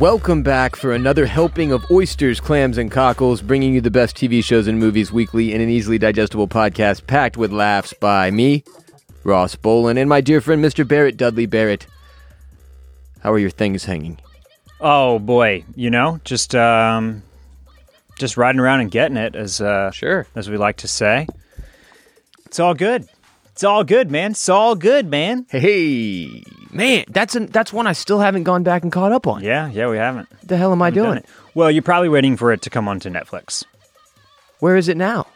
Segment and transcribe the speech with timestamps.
[0.00, 4.42] Welcome back for another helping of oysters, clams, and cockles, bringing you the best TV
[4.42, 8.64] shows and movies weekly in an easily digestible podcast packed with laughs by me,
[9.24, 10.88] Ross Bolen, and my dear friend Mr.
[10.88, 11.86] Barrett Dudley Barrett.
[13.22, 14.18] How are your things hanging?
[14.80, 17.22] Oh boy, you know, just um,
[18.18, 20.26] just riding around and getting it, as uh, Sure.
[20.34, 21.26] as we like to say.
[22.46, 23.06] It's all good.
[23.60, 24.30] It's all good, man.
[24.30, 25.44] It's all good, man.
[25.50, 26.42] Hey,
[26.72, 29.44] man, that's an, that's one I still haven't gone back and caught up on.
[29.44, 31.18] Yeah, yeah, we haven't What the hell am I doing?
[31.18, 31.26] it.
[31.54, 33.64] Well, you're probably waiting for it to come onto Netflix,
[34.60, 35.26] Where is it now?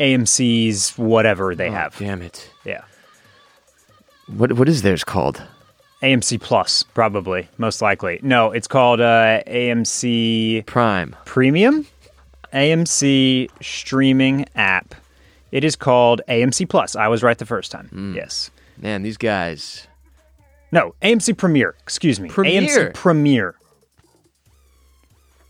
[0.00, 1.96] AMC's, whatever they have.
[1.96, 2.50] Damn it.
[2.64, 2.82] Yeah,
[4.26, 5.40] What what is theirs called?
[6.02, 8.18] AMC Plus, probably, most likely.
[8.20, 11.14] No, it's called uh, AMC Prime.
[11.24, 11.86] Premium,
[12.52, 14.96] AMC streaming app.
[15.54, 16.96] It is called AMC Plus.
[16.96, 17.86] I was right the first time.
[17.86, 18.12] Hmm.
[18.12, 18.50] Yes.
[18.76, 19.86] Man, these guys.
[20.72, 21.76] No, AMC Premiere.
[21.78, 22.28] Excuse me.
[22.28, 22.62] Premiere.
[22.62, 23.54] AMC Premiere.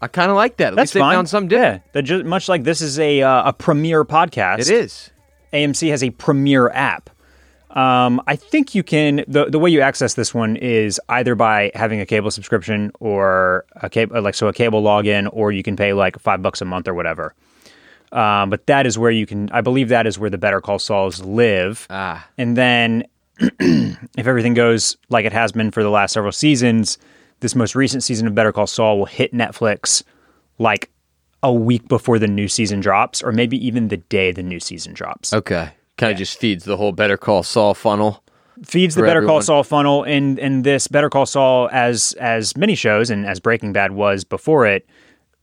[0.02, 0.74] I kind of like that.
[0.74, 1.14] At That's least they fine.
[1.14, 1.82] found something different.
[1.94, 4.58] Yeah, just, much like this is a uh, a Premiere podcast.
[4.58, 5.10] It is.
[5.54, 7.08] AMC has a Premiere app.
[7.70, 9.24] Um, I think you can.
[9.26, 13.64] The the way you access this one is either by having a cable subscription or
[13.76, 16.66] a cable, like so a cable login, or you can pay like five bucks a
[16.66, 17.34] month or whatever.
[18.14, 19.50] Um, but that is where you can.
[19.50, 21.86] I believe that is where the Better Call Sauls live.
[21.90, 22.26] Ah.
[22.38, 23.04] And then,
[23.38, 26.96] if everything goes like it has been for the last several seasons,
[27.40, 30.04] this most recent season of Better Call Saul will hit Netflix
[30.58, 30.90] like
[31.42, 34.94] a week before the new season drops, or maybe even the day the new season
[34.94, 35.32] drops.
[35.34, 35.70] Okay.
[35.98, 38.22] Kind of just feeds the whole Better Call Saul funnel.
[38.64, 39.34] Feeds the Better everyone.
[39.34, 43.40] Call Saul funnel, and and this Better Call Saul, as as many shows and as
[43.40, 44.86] Breaking Bad was before it,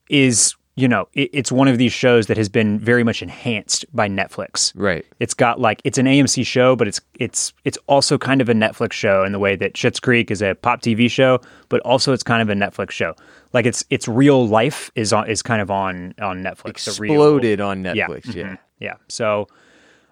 [0.09, 3.85] is you know it, it's one of these shows that has been very much enhanced
[3.93, 4.71] by Netflix.
[4.75, 5.05] Right.
[5.19, 8.53] It's got like it's an AMC show, but it's it's it's also kind of a
[8.53, 11.39] Netflix show in the way that Schitt's Creek is a pop TV show,
[11.69, 13.13] but also it's kind of a Netflix show.
[13.53, 16.85] Like it's it's real life is on is kind of on on Netflix.
[16.85, 18.07] The real- Exploded on Yeah.
[18.07, 18.33] Netflix.
[18.33, 18.43] Yeah.
[18.43, 18.93] mhm, yeah.
[19.09, 19.47] So,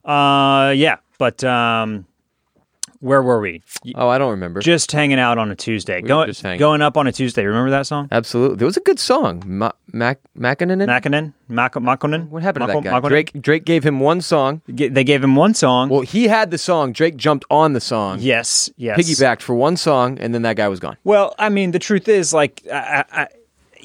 [0.05, 2.05] uh, yeah, but um,
[2.99, 3.61] where were we?
[3.95, 4.59] Oh, I don't remember.
[4.61, 6.01] Just hanging out on a Tuesday.
[6.01, 7.45] were Going going up on a Tuesday.
[7.45, 8.07] Remember that song?
[8.11, 8.61] Absolutely.
[8.61, 9.41] It was a good song.
[9.45, 11.33] Ma- Mac Mackinnon?
[11.47, 12.29] Mak- Makonnen.
[12.29, 12.91] What happened to that guy?
[12.91, 13.07] Makonnen?
[13.09, 14.61] Drake Drake gave him one song.
[14.73, 15.89] G- They gave him one song.
[15.89, 16.91] Well, he had the song.
[16.91, 18.19] Drake jumped on the song.
[18.19, 18.97] yes, yes.
[18.99, 20.97] Piggybacked for one song, and then that guy was gone.
[21.03, 23.27] Well, I mean, the truth is, like, I, I, I,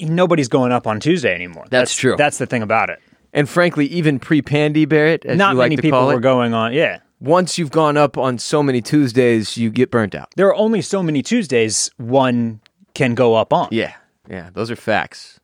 [0.01, 1.65] nobody's going up on Tuesday anymore.
[1.69, 2.15] That's true.
[2.17, 2.99] That's the thing about it.
[3.33, 6.71] And frankly, even pre-Pandy Barrett, as Not you like many people were going on.
[6.73, 10.29] Yeah, once you've gone up on so many Tuesdays, you get burnt out.
[10.35, 12.61] there are only so many Tuesdays one
[12.93, 13.67] can go up on.
[13.71, 13.93] Yeah,
[14.29, 15.39] yeah, those are facts.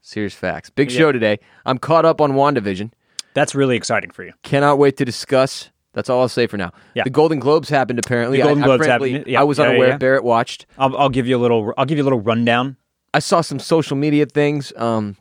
[0.00, 0.70] Serious facts.
[0.70, 1.38] Big show today.
[1.64, 2.90] I'm caught up on WandaVision.
[3.34, 4.32] That's really exciting for you.
[4.42, 5.70] Cannot wait to discuss.
[5.92, 6.72] That's all I'll say for now.
[6.94, 7.04] Yeah.
[7.04, 8.38] The Golden Globes happened apparently.
[8.38, 9.88] The Golden I, I Globes frankly- happened, yeah, I was yeah, yeah, unaware.
[9.90, 9.96] yeah.
[9.98, 10.66] Barrett watched.
[10.78, 11.72] I'll, I'll give you a little.
[11.76, 12.76] I'll give you a little rundown.
[13.12, 15.16] I saw some social media things, um,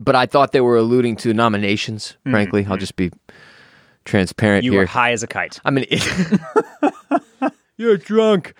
[0.00, 2.16] but I thought they were alluding to nominations.
[2.28, 3.10] Frankly, I'll just be
[4.04, 4.64] transparent.
[4.64, 4.80] You here.
[4.82, 5.60] were high as a kite.
[5.64, 5.84] I'm an.
[7.76, 8.54] You're drunk.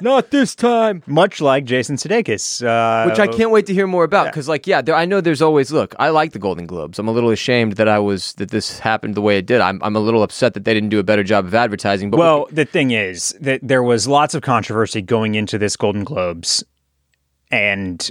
[0.00, 1.04] Not this time.
[1.06, 4.66] Much like Jason Sudeikis, uh, Which I can't wait to hear more about because, like,
[4.66, 5.94] yeah, there, I know there's always look.
[6.00, 6.98] I like the Golden Globes.
[6.98, 9.60] I'm a little ashamed that I was that this happened the way it did.
[9.60, 12.10] I'm I'm a little upset that they didn't do a better job of advertising.
[12.10, 16.02] But Well, the thing is that there was lots of controversy going into this Golden
[16.02, 16.64] Globes,
[17.52, 18.10] and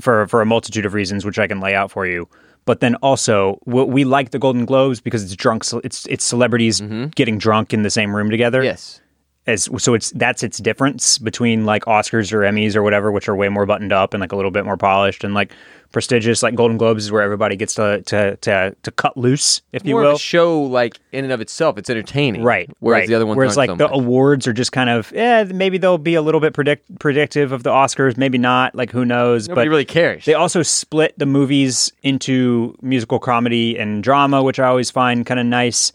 [0.00, 2.28] for for a multitude of reasons, which I can lay out for you.
[2.66, 5.64] But then also, we, we like the Golden Globes because it's drunk.
[5.82, 7.06] It's it's celebrities mm-hmm.
[7.14, 8.62] getting drunk in the same room together.
[8.62, 9.00] yes,
[9.46, 13.36] As so, it's that's its difference between like Oscars or Emmys or whatever, which are
[13.36, 15.52] way more buttoned up and like a little bit more polished and like
[15.92, 16.42] prestigious.
[16.42, 19.94] Like Golden Globes is where everybody gets to to to, to cut loose, if you
[19.94, 20.08] will.
[20.08, 21.78] of a show like in and of itself.
[21.78, 22.68] It's entertaining, Right.
[22.80, 23.08] Whereas right.
[23.08, 25.96] the other ones, Whereas like so the awards are just kind of, yeah, maybe they'll
[25.96, 28.74] be a little bit predict- predictive of the Oscars, maybe not.
[28.74, 29.48] Like who knows?
[29.48, 30.24] nobody but really cares.
[30.24, 35.38] they also split the movies into musical comedy and drama, which I always find kind
[35.38, 35.92] of nice.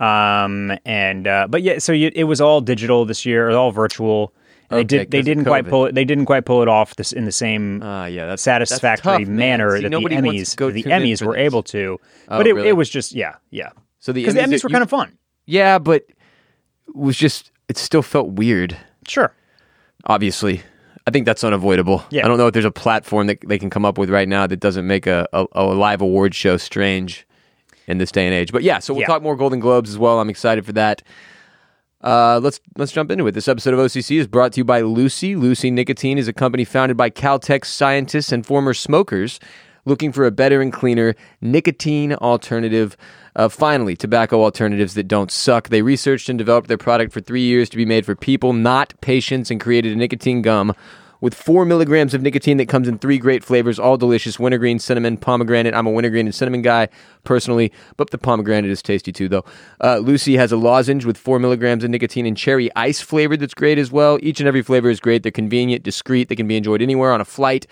[0.00, 3.70] Um, and uh, but yeah, so you, it was all digital this year, or all
[3.70, 4.32] virtual.
[4.72, 5.10] Okay, they did.
[5.10, 5.94] They didn't quite pull it.
[5.94, 9.20] They didn't quite pull it off this in the same Ah, yeah, that's satisfactory that's
[9.24, 11.40] tough, manner See, that the Emmys the Emmys were this.
[11.40, 11.98] able to.
[12.28, 12.68] Oh, But it, really?
[12.68, 13.70] it was just yeah, yeah.
[13.98, 15.18] So the Because the Emmys Emmys were you- kind of fun.
[15.46, 16.04] Yeah, but
[16.88, 18.76] it was just it still felt weird.
[19.08, 19.34] Sure.
[20.06, 20.62] Obviously,
[21.06, 22.04] I think that's unavoidable.
[22.10, 22.24] Yeah.
[22.24, 24.46] I don't know if there's a platform that they can come up with right now
[24.46, 27.26] that doesn't make a, a, a live award show strange
[27.86, 28.52] in this day and age.
[28.52, 29.06] But yeah, so we'll Yeah.
[29.08, 30.20] talk more Golden Globes as well.
[30.20, 31.02] I'm excited for that.
[32.02, 33.32] Uh, let's let's jump into it.
[33.32, 35.36] This episode of OCC is brought to you by Lucy.
[35.36, 39.38] Lucy Nicotine is a company founded by Caltech scientists and former smokers
[39.84, 42.96] looking for a better and cleaner nicotine alternative.
[43.36, 45.68] Uh, finally, tobacco alternatives that don't suck.
[45.68, 48.94] They researched and developed their product for three years to be made for people, not
[49.02, 50.74] patients, and created a nicotine gum
[51.20, 55.16] with four milligrams of nicotine that comes in three great flavors, all delicious wintergreen, cinnamon,
[55.16, 55.74] pomegranate.
[55.74, 56.88] I'm a wintergreen and cinnamon guy
[57.24, 59.44] personally, but the pomegranate is tasty too, though.
[59.82, 63.54] Uh, Lucy has a lozenge with four milligrams of nicotine and cherry ice flavored that's
[63.54, 64.18] great as well.
[64.22, 65.22] Each and every flavor is great.
[65.22, 66.28] They're convenient, discreet.
[66.28, 67.66] They can be enjoyed anywhere on a flight.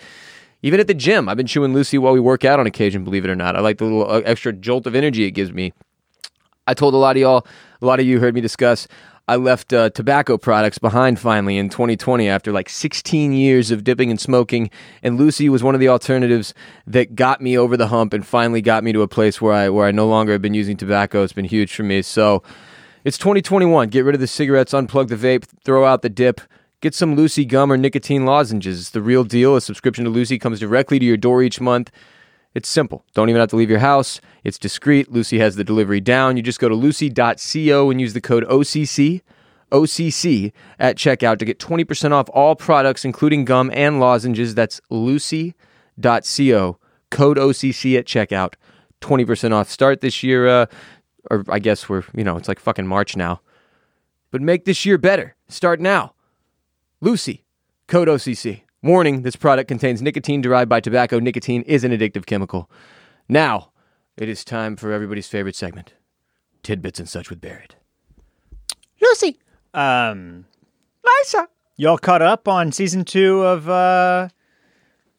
[0.61, 3.23] Even at the gym, I've been chewing Lucy while we work out on occasion, believe
[3.23, 3.55] it or not.
[3.55, 5.73] I like the little uh, extra jolt of energy it gives me.
[6.67, 7.47] I told a lot of y'all,
[7.81, 8.87] a lot of you heard me discuss.
[9.29, 14.09] I left uh, tobacco products behind finally in 2020 after like 16 years of dipping
[14.09, 14.71] and smoking.
[15.03, 16.55] And Lucy was one of the alternatives
[16.87, 19.69] that got me over the hump and finally got me to a place where I
[19.69, 21.21] where I no longer have been using tobacco.
[21.21, 22.01] It's been huge for me.
[22.01, 22.41] So
[23.03, 23.89] it's 2021.
[23.89, 26.41] Get rid of the cigarettes, unplug the vape, throw out the dip.
[26.81, 28.79] Get some Lucy gum or nicotine lozenges.
[28.79, 29.55] It's the real deal.
[29.55, 31.91] A subscription to Lucy comes directly to your door each month.
[32.55, 33.05] It's simple.
[33.13, 34.19] Don't even have to leave your house.
[34.43, 35.11] It's discreet.
[35.11, 36.35] Lucy has the delivery down.
[36.35, 39.21] You just go to lucy.co and use the code OCC,
[39.71, 44.55] OCC at checkout to get 20% off all products, including gum and lozenges.
[44.55, 46.79] That's lucy.co,
[47.11, 48.53] code OCC at checkout.
[49.01, 49.69] 20% off.
[49.69, 50.65] Start this year, uh,
[51.31, 53.41] or I guess we're, you know, it's like fucking March now.
[54.31, 55.35] But make this year better.
[55.47, 56.13] Start now.
[57.01, 57.45] Lucy,
[57.87, 58.63] code OCC.
[58.81, 61.19] Warning this product contains nicotine derived by tobacco.
[61.19, 62.69] Nicotine is an addictive chemical.
[63.27, 63.71] Now,
[64.15, 65.93] it is time for everybody's favorite segment
[66.63, 67.75] Tidbits and Such with Barrett.
[69.01, 69.39] Lucy.
[69.73, 70.45] Um,
[71.03, 71.47] Lisa.
[71.77, 74.29] y'all caught up on season two of uh,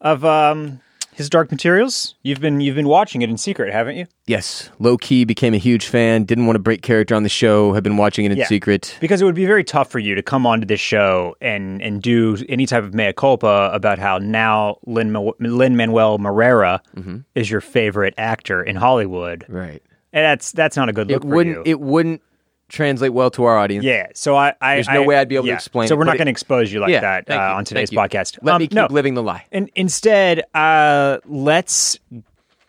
[0.01, 0.81] of um,
[1.20, 2.14] his Dark Materials.
[2.22, 4.06] You've been you've been watching it in secret, haven't you?
[4.26, 6.25] Yes, low key became a huge fan.
[6.25, 7.72] Didn't want to break character on the show.
[7.75, 8.46] Have been watching it in Yeah.
[8.46, 8.96] secret.
[9.00, 12.02] Because it would be very tough for you to come onto this show and and
[12.02, 17.19] do any type of mea culpa about how now Lin Lin Manuel Miranda mm-hmm.
[17.34, 19.44] is your favorite actor in Hollywood.
[19.49, 19.82] Right.
[20.12, 21.56] And that's that's not a good look It wouldn't.
[21.56, 21.62] you.
[21.66, 22.23] It wouldn't
[22.70, 23.84] translate well to our audience.
[23.84, 26.05] yeah, so I, I There's no I- way I'd be able to explain So we're
[26.05, 28.38] not going to expose you like Yeah, that uh, on today's podcast.
[28.43, 28.87] Let Um, me keep no.
[28.90, 29.44] living the lie.
[29.52, 31.99] And instead, uh, let's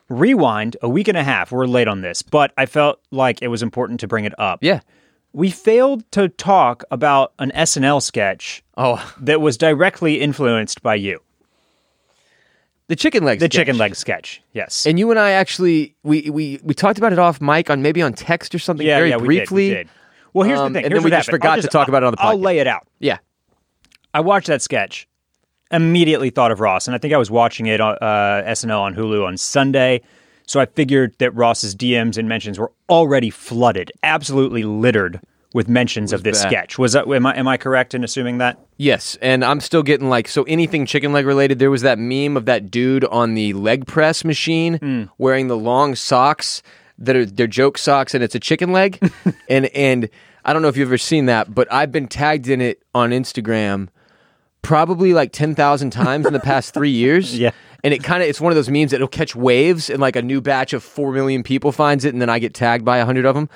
[0.10, 1.52] rewind a week and a half.
[1.52, 4.60] We're late on this, but I felt like it was important to bring it up.
[4.62, 4.82] Yeah.
[5.34, 11.22] We failed to talk about an SNL sketch Oh, that was directly influenced by you.
[12.92, 13.40] The chicken legs.
[13.40, 13.54] The sketch.
[13.56, 14.42] chicken leg sketch.
[14.52, 14.86] Yes.
[14.86, 18.02] And you and I actually we we we talked about it off mic on maybe
[18.02, 19.70] on text or something yeah, very yeah, we did, briefly.
[19.70, 19.90] we did.
[20.34, 20.86] Well, here's Um, the thing.
[20.86, 21.42] and Here's then we just happened.
[21.42, 22.26] forgot I'll to just- talk about it on the podcast.
[22.26, 22.86] I'll lay it out.
[23.00, 23.18] Yeah.
[24.14, 25.08] I watched that sketch,
[25.72, 28.94] immediately thought of Ross, and I think I was watching it on uh, SNL on
[28.96, 30.02] Hulu on Sunday.
[30.46, 35.22] So I figured that Ross's DMs and mentions were already flooded, absolutely littered
[35.54, 36.50] with mentions of this bad.
[36.50, 36.78] sketch.
[36.78, 38.60] Was that am I am I correct in assuming that?
[38.78, 41.60] Yes, and I'm still getting like so anything chicken leg related.
[41.60, 45.04] There was that meme of that dude on the leg press machine Hmm.
[45.18, 46.62] wearing the long socks
[46.98, 49.00] that are they're joke socks, and it's a chicken leg.
[49.50, 50.10] and and
[50.46, 53.12] I don't know if you've ever seen that, but I've been tagged in it on
[53.12, 53.90] Instagram
[54.62, 57.38] probably like ten thousand times in the past three years.
[57.38, 57.52] Yeah.
[57.84, 60.22] And it kind of it's one of those memes that'll catch waves, and like a
[60.22, 63.06] new batch of four million people finds it, and then I get tagged by a
[63.06, 63.50] hundred of them.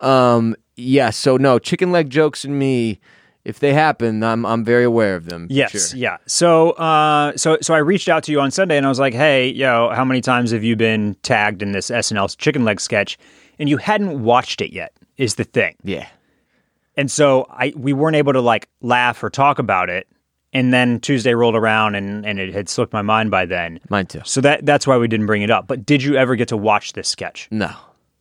[0.00, 1.10] Um, yeah.
[1.10, 3.00] So no chicken leg jokes and me.
[3.42, 5.46] If they happen, I'm I'm very aware of them.
[5.48, 5.98] Yes, sure.
[5.98, 6.18] yeah.
[6.26, 9.14] So, uh, so, so I reached out to you on Sunday, and I was like,
[9.14, 13.16] "Hey, yo, how many times have you been tagged in this SNL chicken leg sketch?"
[13.58, 14.92] And you hadn't watched it yet.
[15.16, 15.76] Is the thing.
[15.82, 16.06] Yeah.
[16.96, 20.06] And so I we weren't able to like laugh or talk about it.
[20.52, 23.78] And then Tuesday rolled around and, and it had slipped my mind by then.
[23.88, 24.20] Mine too.
[24.24, 25.66] So that that's why we didn't bring it up.
[25.66, 27.48] But did you ever get to watch this sketch?
[27.50, 27.70] No.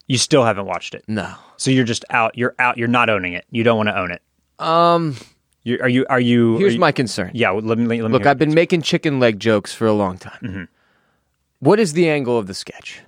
[0.09, 1.05] You still haven't watched it.
[1.07, 1.33] No.
[1.55, 2.37] So you're just out.
[2.37, 2.77] You're out.
[2.77, 3.45] You're not owning it.
[3.51, 4.21] You don't want to own it.
[4.59, 5.15] Um.
[5.63, 6.05] You, are you?
[6.09, 6.57] Are you?
[6.57, 7.31] Here's are you- my concern.
[7.33, 7.51] Yeah.
[7.51, 8.01] well, Let me.
[8.01, 10.39] Let me Look, I've been making chicken leg jokes for a long time.
[10.41, 10.63] Mm-hmm.
[11.59, 13.01] What is the angle of the sketch?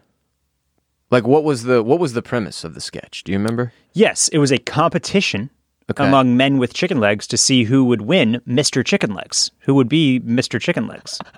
[1.09, 3.23] Like, what was the what was the premise of the sketch?
[3.23, 3.73] Do you remember?
[3.93, 5.49] Yes, it was a competition
[5.89, 6.05] Okay.
[6.07, 8.85] among men with chicken legs to see who would win Mr.
[8.85, 9.51] Chicken Legs.
[9.61, 10.61] Who would be Mr.
[10.61, 11.19] Chicken Legs?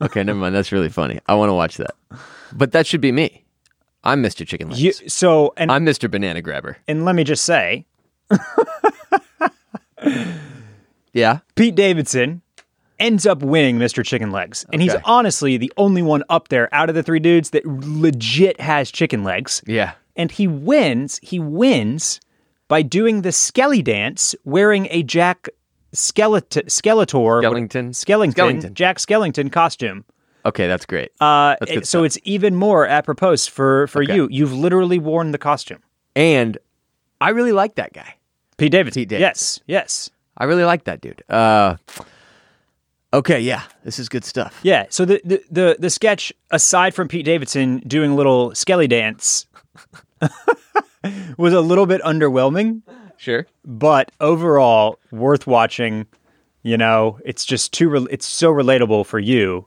[0.00, 0.54] Okay, never mind.
[0.54, 1.18] That's really funny.
[1.26, 1.94] I want to watch that.
[2.52, 3.44] But that should be me.
[4.06, 4.46] I'm Mr.
[4.46, 4.80] Chicken Legs.
[4.80, 6.10] You, so and I'm Mr.
[6.10, 6.76] Banana Grabber.
[6.86, 7.86] and let me just say,
[11.12, 11.38] Yeah.
[11.54, 12.42] Pete Davidson
[12.98, 14.04] ends up winning Mr.
[14.04, 14.66] Chicken Legs.
[14.72, 18.60] And he's honestly the only one up there out of the three dudes that legit
[18.60, 19.62] has chicken legs.
[19.66, 19.92] Yeah.
[20.14, 22.20] And he wins, he wins
[22.68, 25.48] by doing the Skelly dance wearing a Jack
[25.94, 27.90] Skeletor, Skeletor, Skellington?
[27.90, 28.74] Skellington, Skellington.
[28.74, 30.04] Jack Skellington costume.
[30.46, 31.10] Okay, that's great.
[31.20, 34.14] Uh, That's it- so it's even more apropos for, for Okay.
[34.14, 34.28] you.
[34.30, 35.82] You've literally worn the costume.
[36.14, 36.56] and
[37.20, 38.14] I really like that guy.
[38.58, 39.00] Pete Davidson.
[39.02, 39.20] Pete Davidson.
[39.28, 40.10] Yes, yes.
[40.38, 41.22] I really like that dude.
[41.30, 41.76] Uh,
[43.12, 44.58] okay, yeah, this is good stuff.
[44.62, 44.84] Yeah.
[44.90, 49.46] So the, the the the sketch, aside from Pete Davidson doing a little skelly dance,
[51.38, 52.82] was a little bit underwhelming,
[53.16, 53.46] Sure.
[53.64, 56.06] but overall worth watching.
[56.62, 57.88] You know, it's just too.
[57.88, 59.66] Re- it's so relatable for you.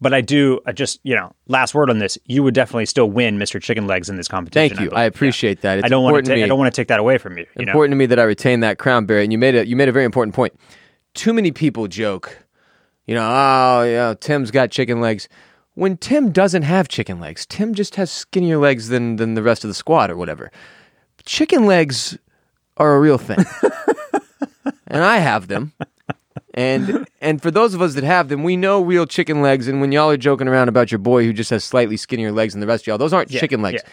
[0.00, 2.18] But I do I just you know last word on this.
[2.26, 4.68] You would definitely still win, Mister Chicken Legs, in this competition.
[4.76, 4.90] Thank you.
[4.90, 4.98] believe.
[4.98, 5.78] I appreciate that.
[5.78, 6.34] It's I don't want to.
[6.34, 6.42] me.
[6.42, 7.46] I don't want to take that away from you.
[7.58, 9.22] You know, important to me that I retain that crown, Barry.
[9.22, 10.58] And you made a you made a very important point.
[11.14, 12.44] Too many people joke,
[13.06, 15.28] you know, oh yeah, Tim's got chicken legs.
[15.74, 19.64] When Tim doesn't have chicken legs, Tim just has skinnier legs than than the rest
[19.64, 20.50] of the squad or whatever.
[21.24, 22.18] Chicken legs
[22.76, 23.38] are a real thing,
[24.86, 25.72] and I have them.
[26.54, 29.68] And and for those of us that have them, we know real chicken legs.
[29.68, 32.54] And when y'all are joking around about your boy who just has slightly skinnier legs
[32.54, 33.82] than the rest of y'all, those aren't chicken legs.
[33.84, 33.90] yeah.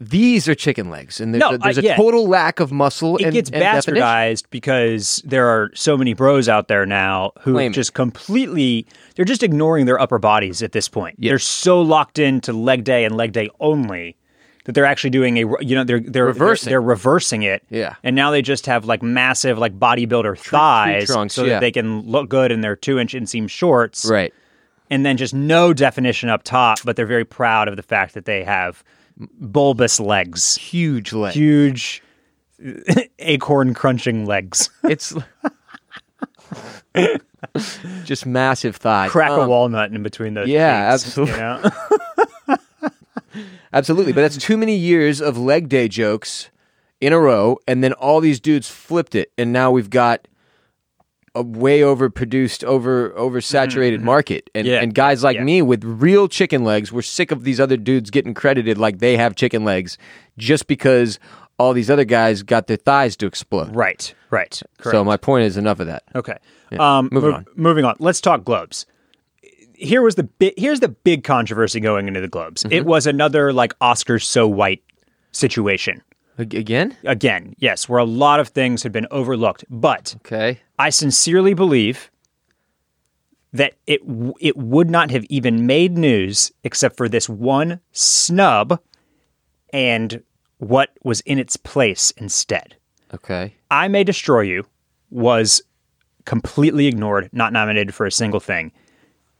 [0.00, 1.94] These are chicken legs, and there's, No, a, there's a yeah.
[1.94, 3.18] total lack of muscle.
[3.18, 4.02] it and, gets and definition.
[4.02, 8.84] bastardized because there are so many bros out there now who Claim just completely
[9.14, 11.20] they're just ignoring their upper bodies at this point.
[11.20, 14.16] They're so locked into leg day and leg day only
[14.64, 16.66] that they're actually doing a you know they're they're Reversing.
[16.70, 17.62] they're, they're reversing it.
[17.70, 17.96] Yeah.
[18.04, 21.54] And now they just have like massive like bodybuilder thighs trunks, so yeah.
[21.54, 24.04] that they can look good in their 2 inch inseam shorts.
[24.04, 24.32] Right.
[24.90, 28.24] And then just no definition up top, but they're very proud of the fact that
[28.26, 28.84] they have
[29.40, 30.56] bulbous legs.
[30.56, 32.02] Huge legs, Huge
[33.18, 34.68] acorn crunching legs.
[34.84, 35.14] It's
[38.04, 39.08] just massive thigh.
[39.08, 40.48] crack a Um, walnut in between those.
[40.48, 41.34] yeah, cheeks, absolutely.
[41.34, 42.56] You know?
[43.72, 46.50] Absolutely, but that's too many years of leg day jokes
[47.00, 50.28] in a row, and then all these dudes flipped it, and now we've got
[51.34, 54.72] a way overproduced, over oversaturated market, and Mm-hmm.
[54.74, 55.44] Yeah, and guys like yeah.
[55.44, 59.16] me with real chicken legs, we're sick of these other dudes getting credited like they
[59.16, 59.96] have chicken legs,
[60.36, 61.18] just because
[61.58, 63.74] all these other guys got their thighs to explode.
[63.74, 64.62] right, right.
[64.78, 64.94] Correct.
[64.94, 66.02] So my point is enough of that.
[66.14, 66.36] okay.
[66.78, 67.46] Um, moving mov- on.
[67.56, 67.96] Moving on.
[67.98, 68.86] Let's talk globes.
[69.74, 72.62] Here was the bi- here's the big controversy going into the globes.
[72.62, 72.72] Mm-hmm.
[72.72, 74.82] It was another like Oscars so white
[75.32, 76.02] situation.
[76.38, 76.96] Again?
[77.04, 80.60] Again, yes, where a lot of things had been overlooked, but Okay.
[80.78, 82.10] I sincerely believe
[83.52, 88.80] that it w- it would not have even made news except for this one snub
[89.72, 90.22] and
[90.58, 92.76] what was in its place instead.
[93.12, 93.54] Okay.
[93.70, 94.66] I May Destroy You
[95.10, 95.60] was
[96.24, 98.72] completely ignored, not nominated for a single thing.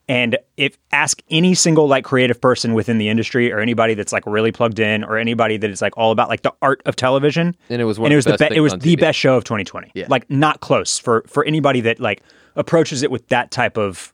[0.09, 4.25] And if ask any single like creative person within the industry or anybody that's like
[4.27, 7.57] really plugged in or anybody that is like all about like the art of television,
[7.71, 9.01] And it was one and it was the best be- it was the TV.
[9.01, 9.93] best show of 2020.
[9.95, 10.07] Yeah.
[10.09, 12.23] Like not close for for anybody that like
[12.57, 14.13] approaches it with that type of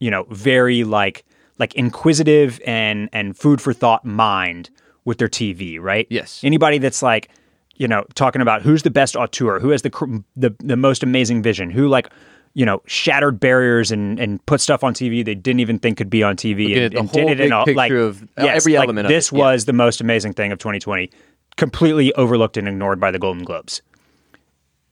[0.00, 1.24] you know very like
[1.58, 4.70] like inquisitive and and food for thought mind
[5.04, 6.06] with their TV, right?
[6.08, 6.40] Yes.
[6.42, 7.28] Anybody that's like,
[7.76, 11.02] you know, talking about who's the best auteur, who has the cr- the the most
[11.02, 12.08] amazing vision, who like,
[12.54, 16.10] you know, shattered barriers and and put stuff on TV they didn't even think could
[16.10, 18.74] be on TV and, the and whole did it in a like of, yes, every
[18.74, 19.44] like, element of This it, yeah.
[19.44, 21.10] was the most amazing thing of 2020,
[21.56, 23.82] completely overlooked and ignored by the Golden Globes.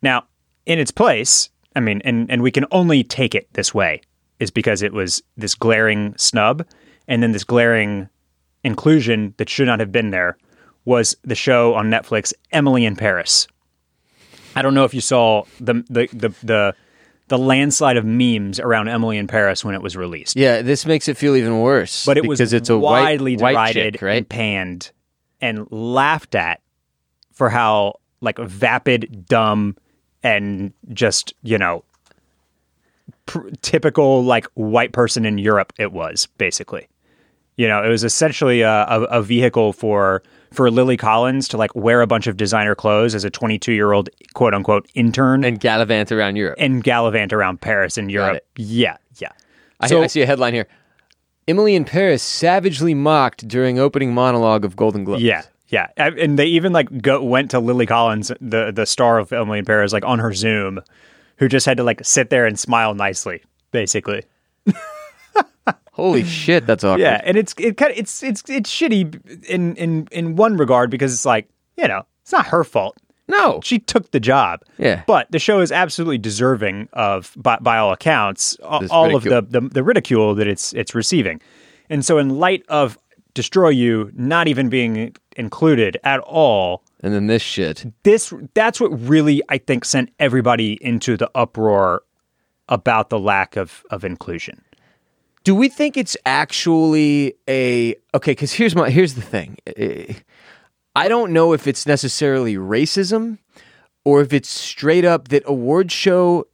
[0.02, 0.25] Now,
[0.66, 4.02] in its place, I mean, and and we can only take it this way,
[4.40, 6.66] is because it was this glaring snub,
[7.07, 8.09] and then this glaring
[8.64, 10.37] inclusion that should not have been there
[10.85, 13.47] was the show on Netflix, Emily in Paris.
[14.54, 16.75] I don't know if you saw the the the the,
[17.33, 20.37] the landslide of memes around Emily in Paris when it was released.
[20.37, 22.05] Yeah, this makes it feel even worse.
[22.05, 24.17] But it was because it's a widely white, white derided chick, right?
[24.19, 24.93] and panned
[25.41, 26.61] and laughed at
[27.33, 29.79] for how like vapid, dumb,
[30.23, 31.87] and just you know
[33.25, 36.87] pr- typical like white person in Europe it was basically.
[37.57, 40.23] You know, it was essentially a, a, a vehicle for
[40.53, 43.93] for Lily Collins to like wear a bunch of designer clothes as a 22 year
[43.93, 46.57] old quote unquote intern and, gallivant around Europe.
[46.59, 48.43] And gallivant around Paris and Europe.
[48.57, 49.31] Yeah, yeah.
[49.81, 50.69] I, So- I see a headline here.
[51.49, 55.23] Emily in Paris savagely mocked during opening monologue of Golden Globes.
[55.25, 59.33] Yeah, yeah, and they even like go went to Lily Collins, the the star of
[59.33, 60.81] Emily in Paris, like on her Zoom,
[61.39, 63.43] who just had to like sit there and smile nicely,
[63.73, 64.23] basically.
[65.93, 67.01] Holy shit, that's awkward.
[67.01, 70.91] Yeah, and it's it kind of it's it's it's shitty in in in one regard
[70.91, 72.99] because it's like you know it's not her fault.
[73.29, 73.61] No.
[73.63, 74.61] She took the job.
[74.79, 75.05] Yeah.
[75.07, 79.61] But the show is absolutely deserving of, by, by all accounts, all of the, the
[79.61, 81.41] the ridicule that it's it's receiving.
[81.89, 82.99] And so, in light of
[83.35, 87.85] Destroy You not even being included at all, And then this shit.
[88.03, 92.03] this that's what really I think sent everybody into the uproar
[92.69, 94.63] about the lack of of inclusion.
[95.45, 98.33] Do we think it's actually a okay?
[98.33, 99.59] Because here's my here's the thing.
[100.95, 103.39] I don't know if it's necessarily racism
[104.05, 106.47] or if it's straight up that award show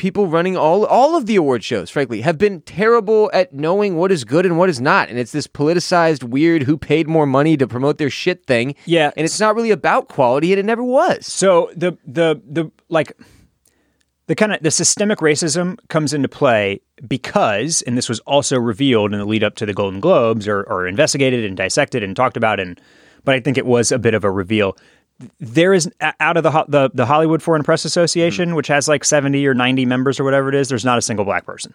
[0.00, 4.10] people running all all of the award shows, frankly, have been terrible at knowing what
[4.10, 7.54] is good and what is not, and it's this politicized, weird who paid more money
[7.58, 8.74] to promote their shit thing.
[8.86, 9.10] Yeah.
[9.14, 11.26] and it's not really about quality, and it never was.
[11.26, 13.12] So the the the like
[14.30, 19.12] the kind of the systemic racism comes into play because, and this was also revealed
[19.12, 22.36] in the lead up to the Golden Globes, or, or investigated and dissected and talked
[22.36, 22.80] about, and
[23.24, 24.76] but I think it was a bit of a reveal.
[25.40, 28.56] There is out of the the, the Hollywood Foreign Press Association, mm-hmm.
[28.56, 30.68] which has like seventy or ninety members or whatever it is.
[30.68, 31.74] There's not a single black person.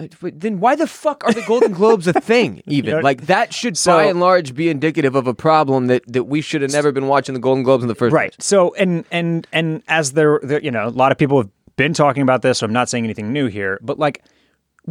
[0.00, 2.62] Uh, then why the fuck are the Golden Globes a thing?
[2.66, 6.24] Even like that should so, by and large be indicative of a problem that, that
[6.24, 8.30] we should have never been watching the Golden Globes in the first right.
[8.30, 8.36] place.
[8.36, 8.42] Right.
[8.42, 12.22] So and and and as there, you know, a lot of people have been talking
[12.22, 14.22] about this, so I'm not saying anything new here, but like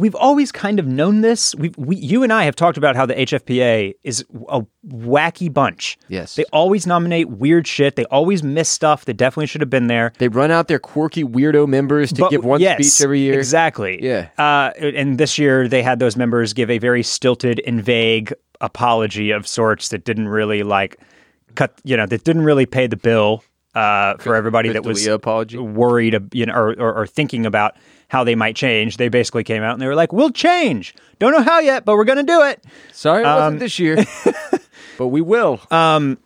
[0.00, 1.54] we've always kind of known this.
[1.54, 5.98] We, we, you and I have talked about how the HFPA is a wacky bunch.
[6.08, 7.96] Yes, they always nominate weird shit.
[7.96, 10.12] They always miss stuff that definitely should have been there.
[10.18, 13.38] They run out their quirky weirdo members to but, give one yes, speech every year.
[13.38, 14.02] Exactly.
[14.02, 14.28] Yeah.
[14.38, 19.30] Uh, and this year they had those members give a very stilted and vague apology
[19.30, 20.96] of sorts that didn't really like
[21.54, 21.78] cut.
[21.84, 25.58] You know, that didn't really pay the bill uh, for everybody that was apology.
[25.58, 27.76] worried, you know, or, or, or, thinking about
[28.10, 28.96] how they might change.
[28.96, 30.94] They basically came out and they were like, "We'll change.
[31.20, 32.62] Don't know how yet, but we're going to do it."
[32.92, 34.04] Sorry, it um, wasn't this year,
[34.98, 35.60] but we will.
[35.70, 36.18] Um,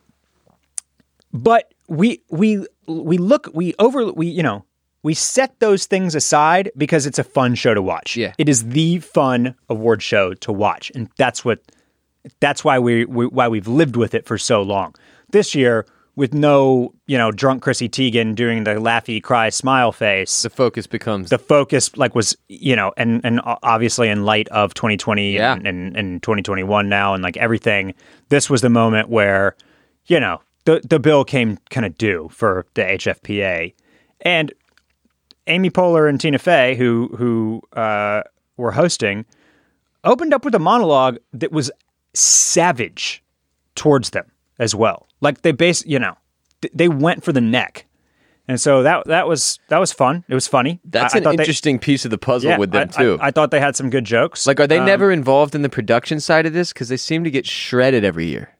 [1.31, 4.65] but we we we look we over we you know
[5.03, 8.17] we set those things aside because it's a fun show to watch.
[8.17, 11.59] Yeah, it is the fun award show to watch, and that's what
[12.39, 14.95] that's why we, we why we've lived with it for so long.
[15.29, 15.85] This year
[16.15, 20.43] with no, you know, drunk Chrissy Teigen doing the laughy cry smile face.
[20.43, 24.73] The focus becomes the focus, like was you know, and and obviously in light of
[24.73, 25.53] 2020 yeah.
[25.53, 27.93] and, and, and 2021 now, and like everything,
[28.29, 29.55] this was the moment where,
[30.05, 33.73] you know, the the bill came kind of due for the HFPA,
[34.21, 34.53] and
[35.47, 38.23] Amy Poehler and Tina Fey, who who uh,
[38.57, 39.25] were hosting,
[40.03, 41.71] opened up with a monologue that was
[42.13, 43.21] savage
[43.75, 45.07] towards them as well.
[45.25, 46.15] Like they base, you know,
[46.71, 47.87] they went for the neck.
[48.47, 50.23] And so that that was that was fun.
[50.29, 50.79] It was funny.
[50.85, 53.17] That's I, an I interesting they, piece of the puzzle yeah, with them I, too.
[53.19, 54.45] I, thought they had some good jokes.
[54.45, 56.71] Like, are they um, never involved in the production side of this?
[56.71, 58.55] Because they seem to get shredded every year.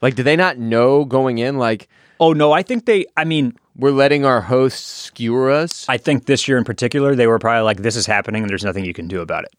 [0.00, 1.58] Like, do they not know going in?
[1.58, 3.04] Like, oh no, I think they.
[3.18, 5.86] I mean, we're letting our hosts skewer us.
[5.90, 8.64] I think this year in particular, they were probably like, "This is happening, and there's
[8.64, 9.52] nothing you can do about it."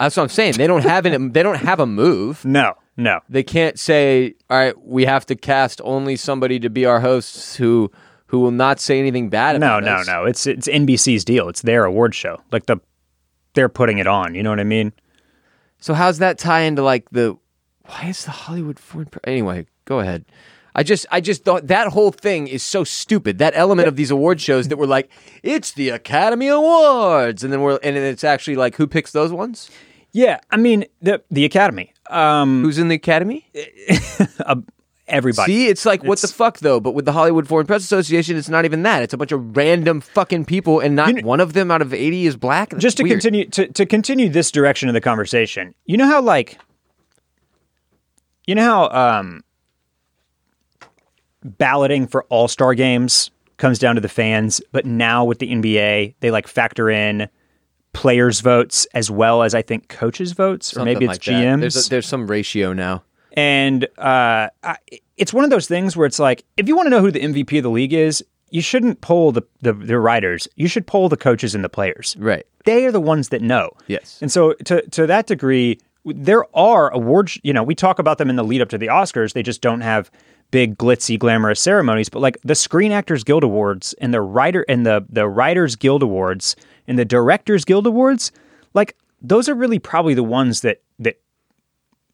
[0.00, 0.54] That's what I'm saying.
[0.54, 1.30] They don't have an.
[1.32, 2.44] they don't have a move.
[2.44, 2.74] No.
[3.00, 3.20] No.
[3.28, 7.56] They can't say, "All right, we have to cast only somebody to be our hosts
[7.56, 7.90] who
[8.26, 10.24] who will not say anything bad about No, no, no.
[10.24, 11.48] It's it's NBC's deal.
[11.48, 12.40] It's their award show.
[12.52, 12.76] Like the
[13.54, 14.92] they're putting it on, you know what I mean?
[15.80, 17.36] So how's that tie into like the
[17.86, 20.24] why is the Hollywood foreign anyway, go ahead.
[20.74, 23.38] I just I just thought that whole thing is so stupid.
[23.38, 25.10] That element of these award shows that were like,
[25.42, 29.70] it's the Academy Awards, and then we're and it's actually like who picks those ones?
[30.12, 31.92] Yeah, I mean the the Academy.
[32.10, 33.46] Um, Who's in the Academy?
[34.46, 34.56] uh,
[35.10, 35.52] everybody.
[35.52, 36.80] See, it's like what the fuck though.
[36.80, 39.02] But with the Hollywood Foreign Press Association, it's not even that.
[39.02, 41.92] It's a bunch of random fucking people, and not you one of them out of
[41.92, 42.70] eighty is black.
[42.70, 43.20] That's just to weird.
[43.20, 45.74] continue to to continue this direction of the conversation.
[45.86, 46.58] You know how like,
[48.46, 49.44] you know how um,
[51.44, 56.14] balloting for All Star games comes down to the fans, but now with the NBA,
[56.20, 57.28] they like factor in
[57.92, 61.60] players' votes as well as I think coaches' votes, Something or maybe it's like GMs.
[61.60, 63.02] There's, a, there's some ratio now.
[63.32, 64.76] And uh, I,
[65.16, 67.20] it's one of those things where it's like, if you want to know who the
[67.20, 70.48] MVP of the league is, you shouldn't poll the, the, the writers.
[70.56, 72.16] You should poll the coaches and the players.
[72.18, 72.44] Right.
[72.64, 73.70] They are the ones that know.
[73.86, 74.18] Yes.
[74.20, 77.38] And so to to that degree, there are awards.
[77.42, 79.32] You know, we talk about them in the lead up to the Oscars.
[79.32, 80.10] They just don't have
[80.50, 84.84] big glitzy glamorous ceremonies but like the screen actors guild awards and the writer and
[84.84, 86.56] the the writers guild awards
[86.90, 88.32] and the Directors Guild Awards,
[88.74, 91.20] like those are really probably the ones that that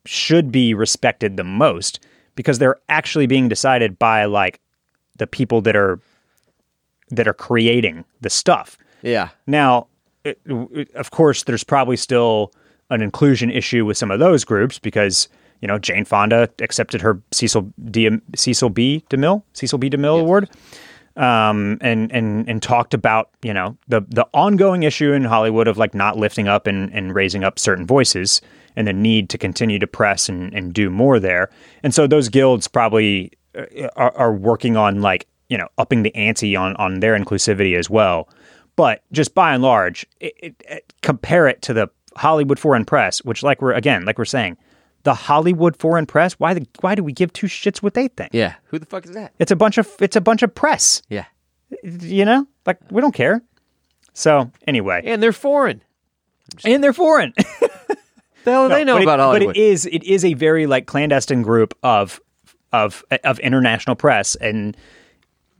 [0.05, 1.99] should be respected the most
[2.35, 4.61] because they're actually being decided by like
[5.17, 5.99] the people that are
[7.11, 8.77] that are creating the stuff.
[9.01, 9.31] Yeah.
[9.47, 9.87] Now,
[10.25, 12.53] it, it, of course, there's probably still
[12.91, 15.29] an inclusion issue with some of those groups because
[15.63, 19.07] you know Jane Fonda accepted her Cecil D Cecil B.
[19.09, 19.89] DeMille Cecil B.
[19.89, 20.23] DeMille yes.
[20.23, 20.51] Award
[21.17, 25.79] um, and and and talked about you know the the ongoing issue in Hollywood of
[25.79, 28.41] like not lifting up and, and raising up certain voices
[28.77, 31.49] and the need to continue to press and, and do more there.
[31.83, 36.15] And so those guilds probably uh, are, are working on like you know upping the
[36.15, 38.29] ante on on their inclusivity as well.
[38.77, 43.25] But just by and large, it, it, it, compare it to the Hollywood Foreign Press,
[43.25, 44.59] which like we're again like we're saying
[45.07, 46.33] the Hollywood Foreign Press.
[46.35, 48.31] Why the, why do we give two shits what they think?
[48.33, 49.33] Yeah, who the fuck is that?
[49.39, 51.01] It's a bunch of it's a bunch of press.
[51.09, 51.27] Yeah,
[51.83, 53.41] you know, like we don't care.
[54.15, 55.81] So anyway, and they're foreign,
[56.65, 57.33] and they're foreign.
[57.37, 57.71] the
[58.45, 59.55] hell do no, they know about it, Hollywood?
[59.55, 62.21] But it is it is a very like clandestine group of
[62.73, 64.77] of of international press, and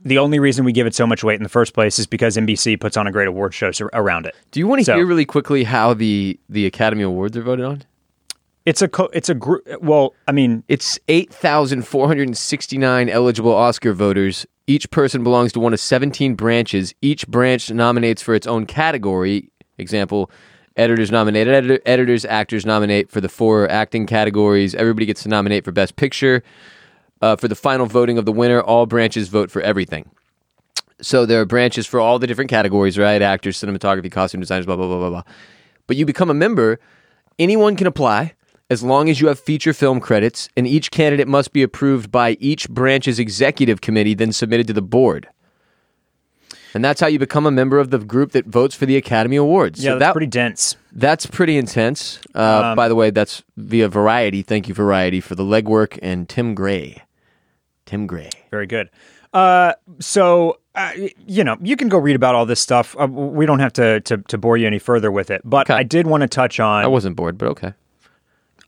[0.03, 2.35] the only reason we give it so much weight in the first place is because
[2.35, 4.35] NBC puts on a great award show around it.
[4.51, 7.63] Do you want to So- hear really quickly how the the Academy Awards are voted
[7.63, 7.83] on?
[8.67, 9.65] It's a co- it's a group.
[9.81, 14.45] Well, I mean, It's 8,469 eligible Oscar voters.
[14.67, 16.93] Each person belongs to one of 17 branches.
[17.01, 19.49] Each branch nominates for its own category.
[19.77, 20.29] Example,
[20.75, 24.75] editors nominate editor, editors, actors nominate for the four acting categories.
[24.75, 26.43] Everybody gets to nominate for Best Picture.
[27.21, 30.09] Uh, for the final voting of the winner, all branches vote for everything.
[31.01, 33.21] So there are branches for all the different categories, right?
[33.21, 35.23] Actors, cinematography, costume designers, blah, blah, blah, blah, blah.
[35.87, 36.81] But you become a member,
[37.39, 38.33] anyone can apply
[38.69, 42.31] as long as you have feature film credits, and each candidate must be approved by
[42.39, 45.27] each branch's executive committee, then submitted to the board.
[46.73, 49.37] And that's how you become a member of the group that votes for the Academy
[49.37, 49.83] Awards.
[49.83, 50.75] yeah, so that's that, pretty dense.
[50.91, 52.19] that's pretty intense.
[52.35, 54.41] Uh, by the way, that's via Variety.
[54.41, 57.01] Thank you, Variety, for the legwork, and Tim Gray.
[57.85, 58.29] Tim Gray.
[58.51, 58.89] Very good.
[59.33, 60.91] Uh, so uh,
[61.25, 62.95] you know, you can go read about all this stuff.
[62.99, 65.41] Uh, we don't have to, to to bore you any further with it.
[65.43, 65.79] But Okay.
[65.79, 66.83] I did want to touch on.
[66.83, 67.73] I wasn't bored, but okay.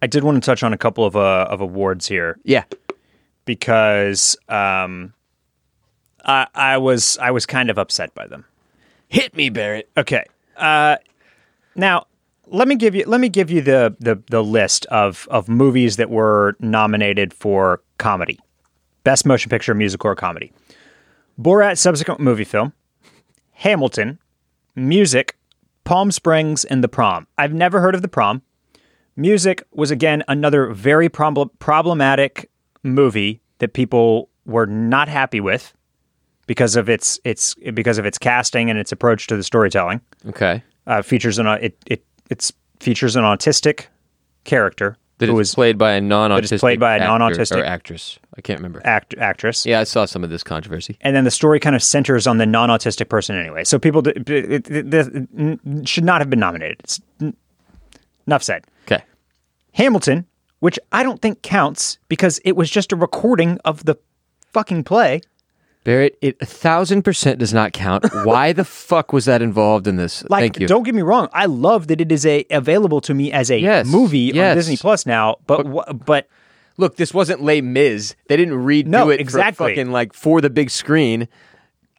[0.01, 2.63] I did want to touch on a couple of uh, of awards here Yeah.
[3.45, 5.13] because um,
[6.23, 8.45] I I was I was kind of upset by them.
[9.07, 9.89] Hit me, Barrett.
[9.97, 10.23] Okay.
[10.55, 10.97] Uh,
[11.75, 12.05] now
[12.47, 15.97] let me give you let me give you the, the the list of of movies
[15.97, 18.39] that were nominated for comedy,
[19.03, 20.51] best motion picture, musical, or comedy.
[21.39, 22.73] Borat subsequent movie film,
[23.51, 24.19] Hamilton,
[24.75, 25.38] music,
[25.85, 27.27] Palm Springs, and The Prom.
[27.38, 28.41] I've never heard of The Prom.
[29.19, 32.49] Music was again another very prob- problematic
[32.84, 35.73] movie that people were not happy with
[36.47, 39.99] because of its its because of its casting and its approach to the storytelling.
[40.27, 40.63] Okay.
[40.88, 43.88] Uh, features an it it it's features an autistic
[44.45, 47.62] character That who is was played by a non-autistic is played by a actor non-autistic-
[47.62, 48.19] or actress.
[48.38, 48.82] I can't remember.
[48.86, 49.65] act actress.
[49.65, 50.97] Yeah, I saw some of this controversy.
[51.01, 53.65] and then the story kind of centers on the non-autistic person anyway.
[53.65, 56.77] So people d- it, it, should not have been nominated.
[56.79, 57.01] It's,
[58.25, 58.63] enough said.
[58.86, 59.03] Okay.
[59.79, 60.25] Hamilton,
[60.59, 63.95] which I don't think counts because it was just a recording of the
[64.53, 65.21] fucking play.
[65.85, 68.05] Barrett, it a thousand percent does not count.
[68.25, 70.23] Why the fuck was that involved in this?
[70.29, 70.67] Like, Thank you.
[70.67, 73.57] don't get me wrong, I love that it is a available to me as a
[73.57, 74.51] Yes, movie yes.
[74.51, 75.37] on Disney Plus now.
[75.47, 76.27] But wha- but
[76.77, 78.15] Look, this wasn't Les Mis.
[78.27, 79.55] They didn't redo No, it exactly.
[79.55, 81.27] for fucking like for the big screen.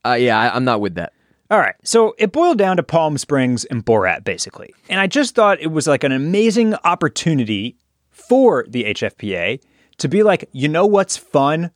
[0.07, 1.13] Uh, yeah, I, I'm not with that.
[1.51, 1.75] All right.
[1.83, 4.73] So it boiled down to Palm Springs and Borat, basically.
[4.89, 7.77] And I just thought it was like an amazing opportunity
[8.11, 9.61] for the HFPA
[9.99, 11.73] to be like, you know what's fun?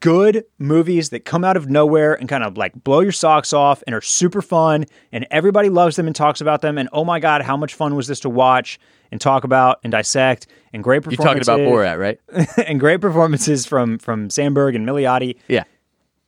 [0.00, 3.82] Good movies that come out of nowhere and kind of like blow your socks off
[3.86, 6.78] and are super fun and everybody loves them and talks about them.
[6.78, 8.78] And oh my God, how much fun was this to watch
[9.10, 11.48] and talk about and dissect and great You're talking performances.
[11.48, 12.20] about Borat, right?
[12.66, 15.36] and great performances from from Samberg and Milioti.
[15.48, 15.64] yeah.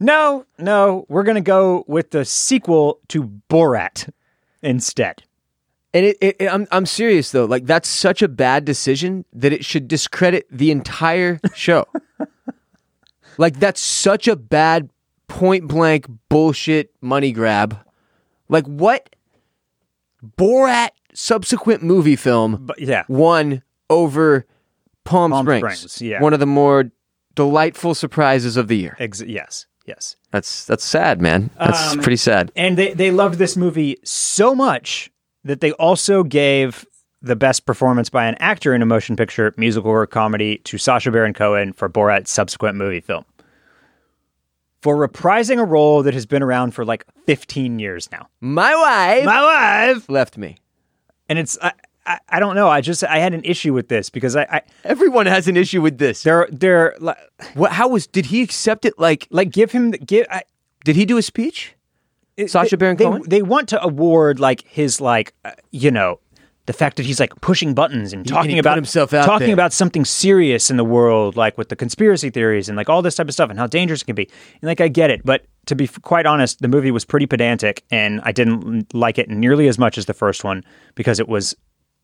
[0.00, 4.10] No, no, we're gonna go with the sequel to Borat
[4.62, 5.22] instead.
[5.92, 7.44] And it, it, it- I'm I'm serious though.
[7.44, 11.86] Like that's such a bad decision that it should discredit the entire show.
[13.38, 14.90] like that's such a bad
[15.28, 17.78] point blank bullshit money grab.
[18.48, 19.14] Like what?
[20.36, 24.46] Borat subsequent movie film But yeah, won over
[25.04, 25.60] Palm, Palm Springs.
[25.78, 26.20] Springs, yeah.
[26.22, 26.90] One of the more
[27.34, 28.96] delightful surprises of the year.
[28.98, 30.16] ex- yes, yes.
[30.30, 31.50] That's that's sad, man.
[31.58, 32.50] That's Um, pretty sad.
[32.56, 35.10] And they they loved this movie so much
[35.44, 36.86] that they also gave
[37.22, 41.10] the best performance by an actor in a motion picture, musical, or comedy to Sacha
[41.10, 43.24] Baron Cohen for Borat's subsequent movie film.
[44.82, 48.28] For reprising a role that has been around for like 15 years now.
[48.40, 49.42] My wife My
[49.92, 50.08] wife!
[50.08, 50.56] left me.
[51.28, 51.72] And it's, I,
[52.10, 52.68] I, I don't know.
[52.68, 55.80] I just, I had an issue with this because I, I Everyone has an issue
[55.80, 56.22] with this.
[56.22, 57.18] they're, they're, like,
[57.54, 57.72] What?
[57.72, 58.06] How was?
[58.06, 58.98] Did he accept it?
[58.98, 60.42] Like, like give him, give, I,
[60.84, 61.74] did he do a speech?
[62.46, 63.22] Sacha they, Baron they, Cohen?
[63.26, 66.20] They want to award like his like uh, you know
[66.66, 69.54] the fact that he's like pushing buttons and talking about himself out talking there.
[69.54, 73.16] about something serious in the world, like with the conspiracy theories and like all this
[73.16, 74.28] type of stuff and how dangerous it can be.
[74.60, 77.26] And like I get it, but to be f- quite honest, the movie was pretty
[77.26, 81.28] pedantic, and I didn't like it nearly as much as the first one because it
[81.28, 81.56] was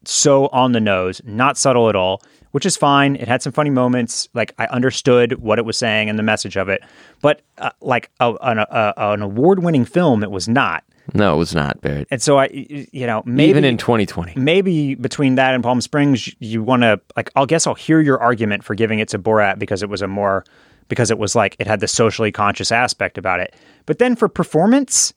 [0.08, 3.16] so on the nose, not subtle at all, which is fine.
[3.16, 4.28] It had some funny moments.
[4.34, 6.82] Like I understood what it was saying and the message of it,
[7.20, 10.84] but uh, like a, an, a, an award-winning film, it was not.
[11.14, 12.08] No, it was not Barrett.
[12.10, 14.34] And so I, you know, maybe Even in 2020.
[14.40, 17.30] maybe between that and Palm Springs, you want to like.
[17.36, 20.08] I'll guess I'll hear your argument for giving it to Borat because it was a
[20.08, 20.44] more
[20.88, 23.54] because it was like it had the socially conscious aspect about it.
[23.86, 25.14] But then for performance,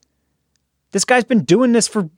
[0.92, 2.10] this guy's been doing this for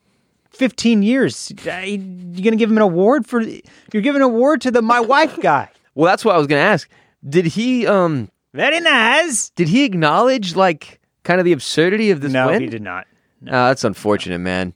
[0.51, 1.51] 15 years.
[1.65, 4.99] Uh, You're gonna give him an award for you're giving an award to the my
[4.99, 5.69] wife guy.
[5.93, 6.89] Well, that's what I was going to ask.
[7.27, 9.49] Did he um Very nice.
[9.49, 12.61] did he acknowledge like kind of the absurdity of this No, win?
[12.61, 13.07] he did not.
[13.47, 14.73] Ah, that's unfortunate, man.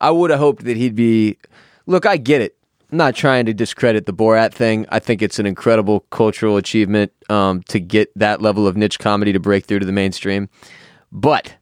[0.00, 1.36] I would have hoped that he'd be.
[1.86, 2.56] Look, I get it.
[2.92, 4.86] I'm not trying to discredit the Borat thing.
[4.90, 9.32] I think it's an incredible cultural achievement um, to get that level of niche comedy
[9.32, 10.48] to break through to the mainstream.
[11.10, 11.54] But,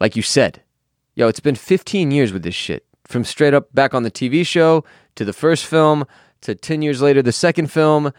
[0.00, 0.62] like you said,
[1.18, 2.84] yo, it's been 15 years with this shit.
[3.04, 4.84] From straight up back on the TV show
[5.16, 6.04] to the first film
[6.42, 8.12] to 10 years later the second film,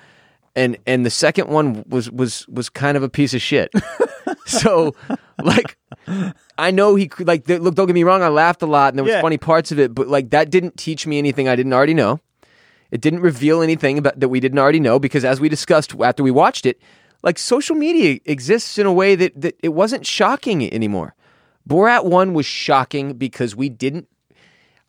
[0.55, 3.71] and and the second one was was was kind of a piece of shit.
[4.45, 4.95] so,
[5.41, 5.77] like,
[6.57, 7.47] I know he could like.
[7.47, 8.23] Look, don't get me wrong.
[8.23, 9.21] I laughed a lot, and there was Yeah.
[9.21, 12.19] funny parts of it, but like that didn't teach me anything I didn't already know.
[12.91, 16.23] It didn't reveal anything about that we didn't already know because, as we discussed after
[16.23, 16.81] we watched it,
[17.21, 21.13] like social media exists in a way that that it wasn't shocking anymore.
[21.67, 24.07] Borat one was shocking because we didn't.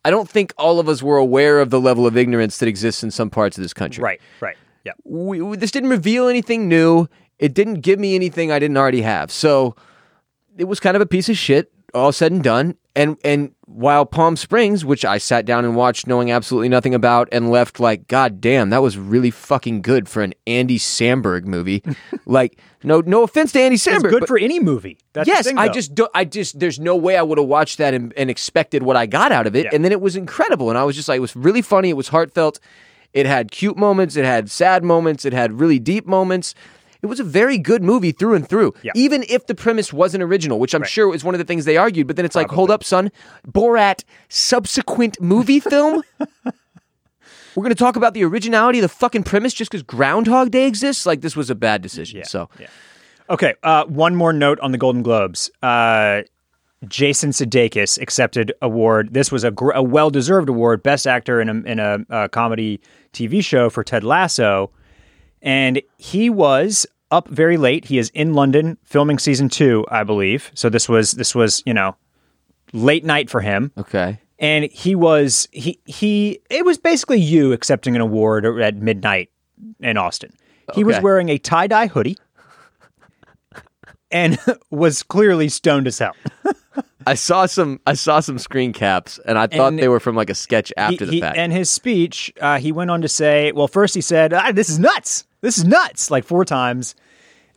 [0.03, 3.03] I don't think all of us were aware of the level of ignorance that exists
[3.03, 4.57] in some parts of this country Right, right.
[4.83, 4.93] Yeah.
[5.03, 7.07] we, we- this didn't reveal anything new.
[7.37, 9.31] It didn't give me anything I didn't already have.
[9.31, 9.75] So
[10.57, 12.75] it was kind of a piece of shit, all said and done.
[12.93, 17.29] And and while Palm Springs, which I sat down and watched knowing absolutely nothing about
[17.31, 21.81] and left like, God damn, that was really fucking good for an Andy Samberg movie.
[22.25, 24.09] like, no no offense to Andy It's Samberg.
[24.09, 24.97] good but- for any movie.
[25.13, 26.11] That's the yes, thing, I just don't.
[26.13, 29.05] I just there's no way I would have watched that and, and expected what I
[29.05, 29.65] got out of it.
[29.65, 29.71] Yeah.
[29.73, 31.89] And then it was incredible, and I was just like, it was really funny.
[31.89, 32.59] It was heartfelt.
[33.13, 34.15] It had cute moments.
[34.15, 35.23] It had sad moments.
[35.25, 36.55] It had really deep moments.
[37.01, 38.91] It was a very good movie through and through, Yeah.
[38.95, 40.89] even if the premise wasn't original, which I'm Right.
[40.89, 42.05] sure was one of the things they argued.
[42.07, 43.11] But then it's like, hold up, son,
[43.47, 46.03] Borat subsequent movie film.
[47.55, 50.67] We're going to talk about the originality of the fucking premise just because Groundhog Day
[50.67, 51.05] exists.
[51.05, 52.23] Like this was a bad decision.
[52.23, 52.67] so Yeah.
[53.29, 53.55] Okay.
[53.63, 55.49] Uh, one more note on the Golden Globes.
[55.61, 56.21] Uh,
[56.87, 59.13] Jason Sudeikis accepted award.
[59.13, 62.81] This was a, gr- a well-deserved award, Best Actor in a in a uh, comedy
[63.13, 64.71] TV show for Ted Lasso,
[65.41, 67.85] and he was up very late.
[67.85, 70.51] He is in London filming season two, I believe.
[70.53, 71.95] So this was this was you know
[72.73, 74.17] late night for him okay.
[74.39, 79.29] and he was he he it was basically you accepting an award at midnight
[79.81, 80.33] in Austin.
[80.73, 82.17] He was wearing a tie-dye hoodie
[84.09, 84.37] and
[84.69, 86.15] was clearly stoned as hell.
[87.07, 90.15] I saw some I saw some screen caps and I thought And they were from
[90.15, 91.37] like a sketch after He- the he- fact.
[91.37, 94.69] And his speech, uh, he went on to say, well, first he said, ah, "This
[94.69, 95.25] is nuts.
[95.41, 96.95] This is nuts," like four times,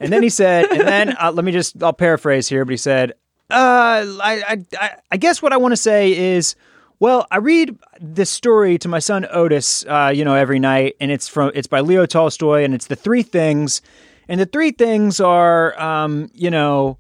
[0.00, 2.76] and then he said, and then uh, let me just I'll paraphrase here, but he
[2.76, 3.12] said,
[3.50, 6.54] uh, I, I I guess what I want to say is.
[7.00, 11.10] Well, I read this story to my son Otis, uh, you know, every night, and
[11.10, 13.82] it's from it's by Leo Tolstoy, and it's the three things,
[14.28, 16.96] and the three things are, um, you know,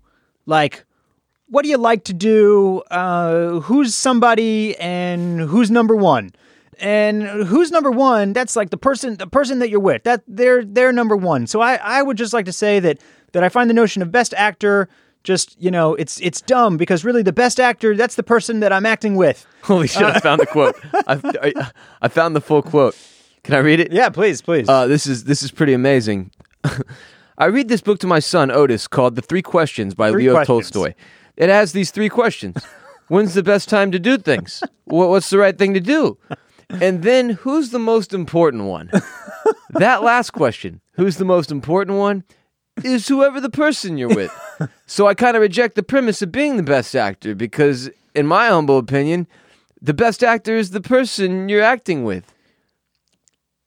[0.46, 0.84] like
[1.48, 2.82] what do you like to do?
[2.90, 6.32] Uh, who's somebody and who's number one?
[6.80, 8.32] And who's number one?
[8.32, 10.04] That's like the person, the person that you're with.
[10.04, 11.46] That they're they're number one.
[11.46, 13.00] So I, I would just like to say that
[13.32, 14.88] that I find the notion of best actor
[15.24, 18.72] just you know it's it's dumb because really the best actor that's the person that
[18.72, 19.46] I'm acting with.
[19.62, 20.02] Holy shit!
[20.02, 20.76] I found the quote.
[20.92, 21.70] I, I,
[22.02, 22.96] I found the full quote.
[23.42, 23.92] Can I read it?
[23.92, 24.68] Yeah, please, please.
[24.68, 26.30] Uh, this is this is pretty amazing.
[27.38, 30.34] I read this book to my son Otis called "The Three Questions" by Three Leo
[30.34, 30.70] questions.
[30.70, 30.94] Tolstoy.
[31.36, 32.62] It has these three questions:
[33.08, 34.62] When's the best time to do things?
[34.84, 36.18] What's the right thing to do?
[36.68, 38.90] And then, who's the most important one?
[39.70, 42.24] that last question, who's the most important one,
[42.82, 44.32] is whoever the person you're with.
[44.86, 48.48] so I kind of reject the premise of being the best actor because, in my
[48.48, 49.26] humble opinion,
[49.80, 52.32] the best actor is the person you're acting with.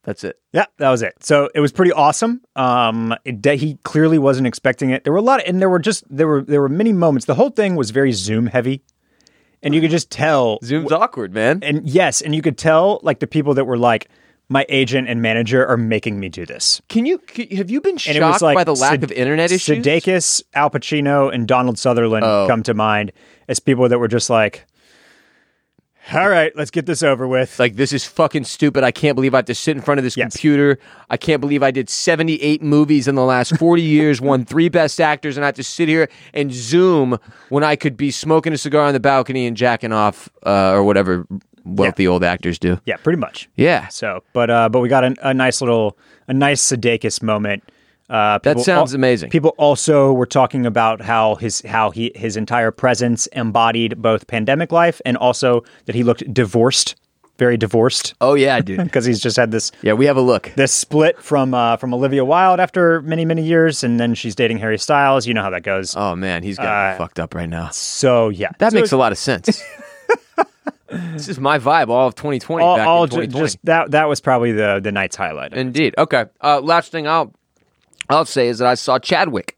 [0.03, 0.39] That's it.
[0.53, 1.15] Yeah, that was it.
[1.21, 2.41] So it was pretty awesome.
[2.55, 5.03] Um, it, he clearly wasn't expecting it.
[5.03, 7.25] There were a lot, and there were just there were there were many moments.
[7.25, 8.83] The whole thing was very Zoom heavy,
[9.63, 10.59] and you could just tell.
[10.63, 11.59] Zoom's awkward, man.
[11.63, 14.09] And yes, and you could tell like the people that were like,
[14.49, 16.81] my agent and manager are making me do this.
[16.87, 17.19] Can you
[17.57, 19.79] have you been And shocked it was like by the lack Sud- of internet issues?
[19.83, 22.45] Sudeikis, Al Pacino, and Donald Sutherland Oh.
[22.47, 23.11] come to mind
[23.49, 24.65] as people that were just like,
[26.13, 27.59] all right, let's get this over with.
[27.59, 28.83] like this is fucking stupid.
[28.83, 30.31] I can't believe I have to sit in front of this Yes.
[30.33, 30.79] computer.
[31.09, 35.01] I can't believe I did 78 movies in the last 40 years, won three best
[35.01, 37.17] actors, and I have to sit here and Zoom
[37.49, 40.83] when I could be smoking a cigar on the balcony and jacking off uh, or
[40.83, 41.27] whatever
[41.65, 42.79] wealthy old actors do.
[42.85, 43.49] yeah, pretty much.
[43.55, 43.87] Yeah.
[43.89, 45.97] So, but uh, but we got a, a nice little
[46.29, 47.63] a nice Sudeikis moment.
[48.09, 49.29] Uh, That sounds amazing.
[49.29, 54.71] People also were talking about how his how he his entire presence embodied both pandemic
[54.71, 56.95] life and also that he looked divorced,
[57.37, 58.77] very divorced, Oh yeah, dude.
[58.83, 60.51] because he's just had this Yeah, we have a look.
[60.55, 64.59] this split from uh, from Olivia Wilde after many many years, and then she's dating
[64.59, 65.27] Harry Styles.
[65.27, 65.93] You know how that goes.
[65.97, 67.69] Oh man, he's got Uh, fucked up right now.
[67.71, 69.61] so yeah, That So makes a lot of sense.
[70.89, 73.43] this is my vibe all of 2020 all, back all in 2020.
[73.45, 75.53] just that that was probably the the night's highlight.
[75.53, 75.93] Indeed.
[75.97, 76.25] Okay.
[76.41, 77.33] Uh, last thing I'll
[78.09, 79.57] I'll say is that I saw Chadwick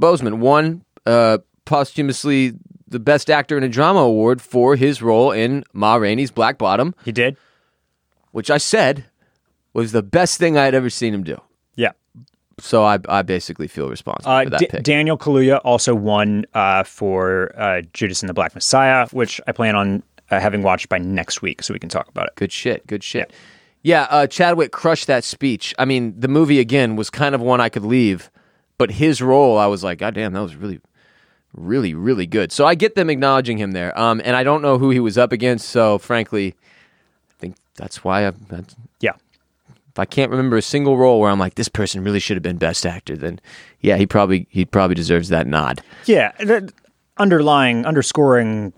[0.00, 2.54] Boseman won uh, posthumously
[2.88, 6.94] the Best Actor in a Drama award for his role in Ma Rainey's Black Bottom,
[7.04, 7.36] He did.
[8.32, 9.04] which I said
[9.72, 11.40] was the best thing I had ever seen him do.
[11.74, 11.92] Yeah.
[12.60, 14.82] So I, I basically feel responsible Uh, for that D- pick.
[14.82, 19.74] Daniel Kaluuya also won uh, for uh, Judas and the Black Messiah, which I plan
[19.74, 22.34] on uh, having watched by next week, so we can talk about it.
[22.36, 22.86] Good shit.
[22.86, 23.30] Good shit.
[23.30, 23.36] Yeah,
[24.10, 25.74] uh, Chadwick crushed that speech.
[25.78, 28.30] I mean, the movie again was kind of one I could leave,
[28.78, 30.80] but his role, I was like, God damn, that was really,
[31.52, 32.52] really, really good.
[32.52, 33.98] So I get them acknowledging him there.
[33.98, 35.68] Um, and I don't know who he was up against.
[35.68, 36.54] So frankly,
[37.30, 39.12] I think that's why I, that's, Yeah.
[39.90, 42.42] if I can't remember a single role where I'm like, this person really should have
[42.42, 43.40] been best actor, then
[43.80, 45.82] yeah, he probably he probably deserves that nod.
[46.06, 46.30] Yeah.
[46.38, 46.70] th-
[47.18, 48.72] underlying, underscoring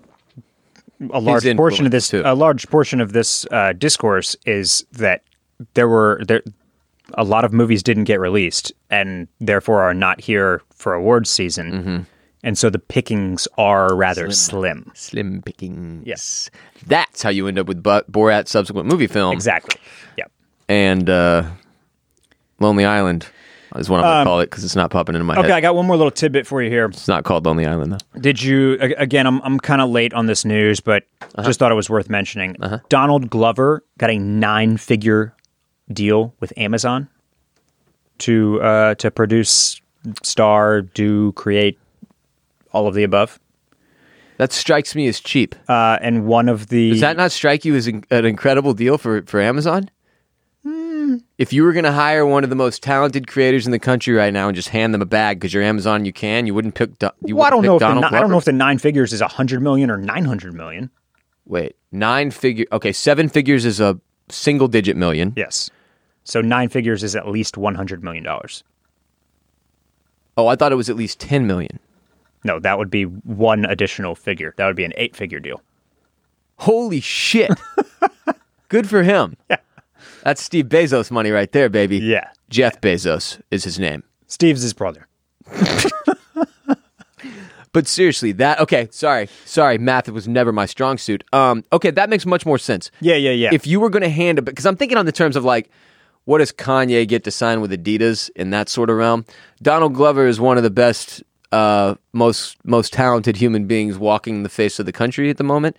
[1.11, 2.21] a large portion of this, too.
[2.25, 5.23] a large portion of this uh, discourse is that
[5.73, 6.41] there were there
[7.13, 11.71] a lot of movies didn't get released and therefore are not here for awards season.
[11.71, 11.97] Mm-hmm.
[12.43, 14.91] And so the pickings are rather slim.
[14.93, 16.05] Slim pickings.
[16.05, 16.49] Yes.
[16.85, 19.33] That's how you end up with Borat's subsequent movie film.
[19.33, 19.79] Exactly.
[20.17, 20.31] Yep.
[20.69, 21.49] and uh,
[22.59, 23.27] Lonely Island
[23.79, 25.57] is what I'm gonna call it because it's not popping into my Um, Okay, head.
[25.57, 26.85] I got one more little tidbit for you here.
[26.85, 28.19] It's not called Lonely Island though.
[28.19, 29.27] Did you again?
[29.27, 31.03] I'm I'm kind of late on this news, but
[31.43, 32.55] just thought it was worth mentioning.
[32.89, 35.33] Donald Glover got a nine figure
[35.91, 37.07] deal with Amazon
[38.19, 39.81] to uh, to produce,
[40.23, 41.77] star, do, create
[42.71, 43.39] all of the above.
[44.37, 45.55] That strikes me as cheap.
[45.69, 48.97] Uh, and one of the Does that not strike you as in- an incredible deal
[48.97, 49.89] for for Amazon?
[51.37, 54.13] If you were going to hire one of the most talented creators in the country
[54.13, 56.47] right now and just hand them a bag because you're Amazon, you can.
[56.47, 56.97] You wouldn't pick.
[56.97, 58.77] Do- you well, I don't know if the, ni- I don't know if the nine
[58.77, 60.89] figures is a hundred million or nine hundred million.
[61.45, 62.65] Wait, nine figure.
[62.71, 65.33] Okay, seven figures is a single digit million.
[65.35, 65.69] Yes,
[66.23, 68.63] so nine figures is at least one hundred million dollars.
[70.37, 71.79] Oh, I thought it was at least ten million.
[72.45, 74.53] No, that would be one additional figure.
[74.57, 75.61] That would be an eight figure deal.
[76.59, 77.51] Holy shit!
[78.69, 79.35] Good for him.
[79.49, 79.57] Yeah.
[80.25, 81.99] That's Steve Bezos money right there, baby.
[81.99, 82.29] Yeah.
[82.49, 84.03] Jeff Bezos is his name.
[84.27, 85.07] Steve's his brother.
[87.71, 89.27] But seriously, that okay, sorry.
[89.43, 91.25] Sorry, math was never my strong suit.
[91.33, 92.89] Um okay, that makes much more sense.
[93.01, 93.49] Yeah, yeah, yeah.
[93.51, 95.69] If you were going to hand it because I'm thinking on the terms of like
[96.23, 99.25] what does Kanye get to sign with Adidas in that sort of realm?
[99.61, 104.49] Donald Glover is one of the best uh most most talented human beings walking the
[104.49, 105.75] face of the country at the moment.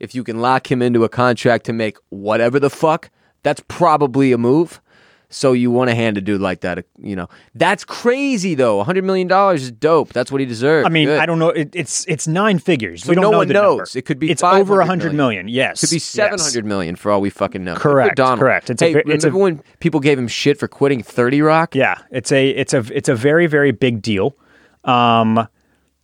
[0.00, 3.08] If you can lock him into a contract to make whatever the fuck,
[3.46, 4.80] that's probably a move.
[5.28, 7.28] So you want to hand a dude like that, you know.
[7.54, 8.76] That's crazy though.
[8.76, 10.12] 100 million dollars is dope.
[10.12, 10.86] That's what he deserves.
[10.86, 11.18] I mean, Good.
[11.18, 11.48] I don't know.
[11.50, 13.02] It, it's it's nine figures.
[13.02, 13.78] So we don't no know one the knows.
[13.78, 13.88] number.
[13.98, 15.46] It could be It's 500 over a hundred million.
[15.46, 15.48] million.
[15.48, 16.04] Yes, Could be yes.
[16.04, 17.74] seven hundred million for all we fucking know.
[17.74, 18.38] Correct, Donald.
[18.38, 18.70] correct.
[18.70, 21.74] It's a hey, ve- it's a- when people gave him shit for quitting Thirty Rock?
[21.74, 24.36] Yeah, it's a it's a it's a very very big deal.
[24.84, 25.48] Um,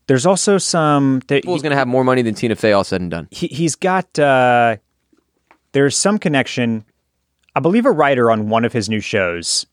[0.08, 1.22] there's also some.
[1.28, 3.28] That Fool's gonna have more money than Tina Fey all said and done.
[3.30, 4.18] he, he's got.
[4.18, 4.78] Uh,
[5.70, 6.84] there's some connection.
[7.54, 9.66] I believe a writer on one of his new shows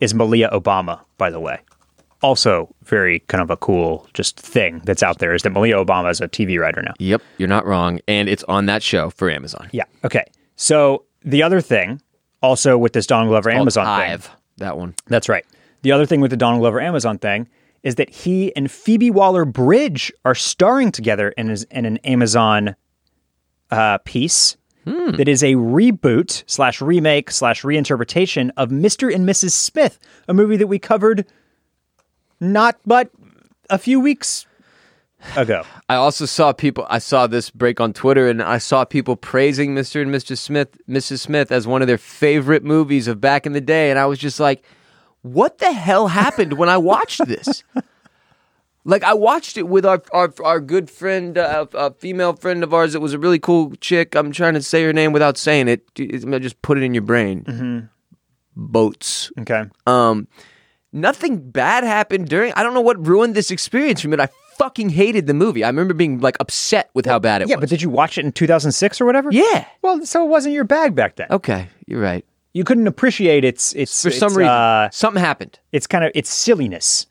[0.00, 1.00] is Malia Obama.
[1.16, 1.60] By the way,
[2.22, 6.10] also very kind of a cool just thing that's out there is that Malia Obama
[6.10, 6.94] is a TV writer now.
[6.98, 9.68] Yep, you're not wrong, and it's on that show for Amazon.
[9.72, 9.84] Yeah.
[10.04, 10.24] Okay.
[10.56, 12.02] So the other thing,
[12.42, 14.94] also with this Donald Glover Amazon Called thing, that one.
[15.06, 15.44] That's right.
[15.82, 17.48] The other thing with the Donald Glover Amazon thing
[17.82, 22.76] is that he and Phoebe Waller Bridge are starring together in, his, in an Amazon
[23.70, 25.12] uh, piece Hmm.
[25.12, 29.14] that is a reboot slash remake slash reinterpretation of Mr.
[29.14, 29.52] and Mrs.
[29.52, 31.24] Smith, a movie that we covered
[32.40, 33.10] not but
[33.70, 34.44] a few weeks
[35.36, 35.64] ago.
[35.88, 36.84] I also saw people.
[36.90, 40.02] I saw this break on Twitter, and I saw people praising Mr.
[40.02, 40.38] and Mrs.
[40.38, 41.20] Smith, Mrs.
[41.20, 44.18] Smith, as one of their favorite movies of back in the day, and I was
[44.18, 44.64] just like,
[45.22, 47.62] "What the hell happened when I watched this?"
[48.84, 52.72] like, I watched it with our our, our good friend, uh, a female friend of
[52.74, 54.14] ours It was a really cool chick.
[54.14, 55.94] I'm trying to say her name without saying it.
[55.94, 57.88] Just put it in your brain.
[58.54, 59.32] Boats.
[59.40, 59.64] Okay.
[59.86, 60.28] Um,
[60.92, 62.52] nothing bad happened during.
[62.54, 64.16] I don't know what ruined this experience for me.
[64.16, 65.64] But I fucking hated the movie.
[65.64, 67.58] I remember being like upset with how bad it Yeah, was.
[67.58, 69.30] Yeah, but did you watch it in 2006 or whatever?
[69.32, 69.64] yeah.
[69.80, 71.28] Well, so it wasn't your bag back then.
[71.30, 72.26] Okay, you're right.
[72.52, 75.58] You couldn't appreciate its its For some its, reason, uh, something happened.
[75.72, 77.06] it's kind of its silliness.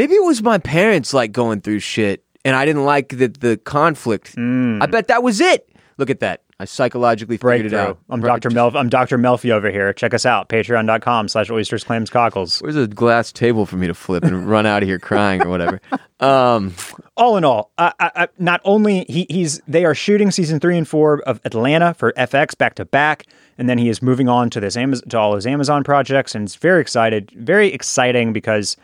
[0.00, 3.58] Maybe it was my parents like going through shit, and I didn't like the the
[3.58, 4.34] conflict.
[4.38, 5.68] I bet that was it.
[5.98, 6.40] Look at that.
[6.58, 7.98] I psychologically figured it out.
[8.08, 8.48] I'm Dr.
[8.48, 8.74] Mel.
[8.74, 9.18] I'm Dr.
[9.18, 9.92] Melfi over here.
[9.92, 10.48] Check us out.
[10.48, 12.60] Patreon.com slash oysters, clams, cockles.
[12.60, 15.50] Where's a glass table for me to flip and run out of here crying or
[15.50, 15.82] whatever?
[16.20, 16.74] Um,
[17.16, 20.76] All in all, I, I, I, not only he, he's they are shooting season three
[20.76, 23.24] and four of Atlanta for FX back to back,
[23.56, 26.44] and then he is moving on to this Amazon, to all his Amazon projects, and
[26.44, 28.76] it's very excited, very exciting because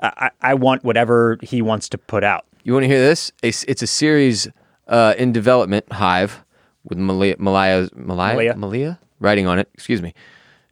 [0.00, 2.44] I, I I want whatever he wants to put out.
[2.64, 3.32] You want to hear this?
[3.42, 4.48] It's, it's a series
[4.88, 6.44] uh, in development, Hive,
[6.84, 8.56] with Malia, Malaya, Malaya, Malia.
[8.56, 9.68] Malia writing on it.
[9.74, 10.14] Excuse me.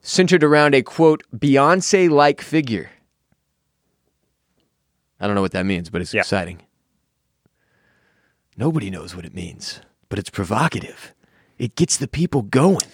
[0.01, 2.89] Centered around a quote Beyonce-like figure.
[5.19, 6.21] I don't know what that means, but it's Yeah.
[6.21, 6.61] exciting.
[8.57, 11.13] Nobody knows what it means, but it's provocative.
[11.57, 12.85] It gets the people going.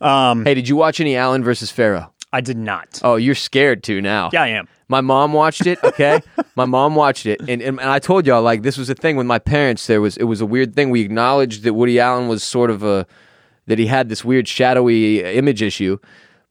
[0.00, 2.12] Um, Hey, did you watch any Allen versus Farrow?
[2.32, 3.00] I did not.
[3.04, 4.30] Oh, you're scared too now.
[4.32, 4.68] Yeah, I am.
[4.88, 5.82] My mom watched it.
[5.84, 6.20] Okay,
[6.56, 9.16] my mom watched it, and, and and I told y'all like this was a thing
[9.16, 9.86] with my parents.
[9.86, 10.90] There was it was a weird thing.
[10.90, 13.06] We acknowledged that Woody Allen was sort of a
[13.66, 15.98] that he had this weird shadowy image issue,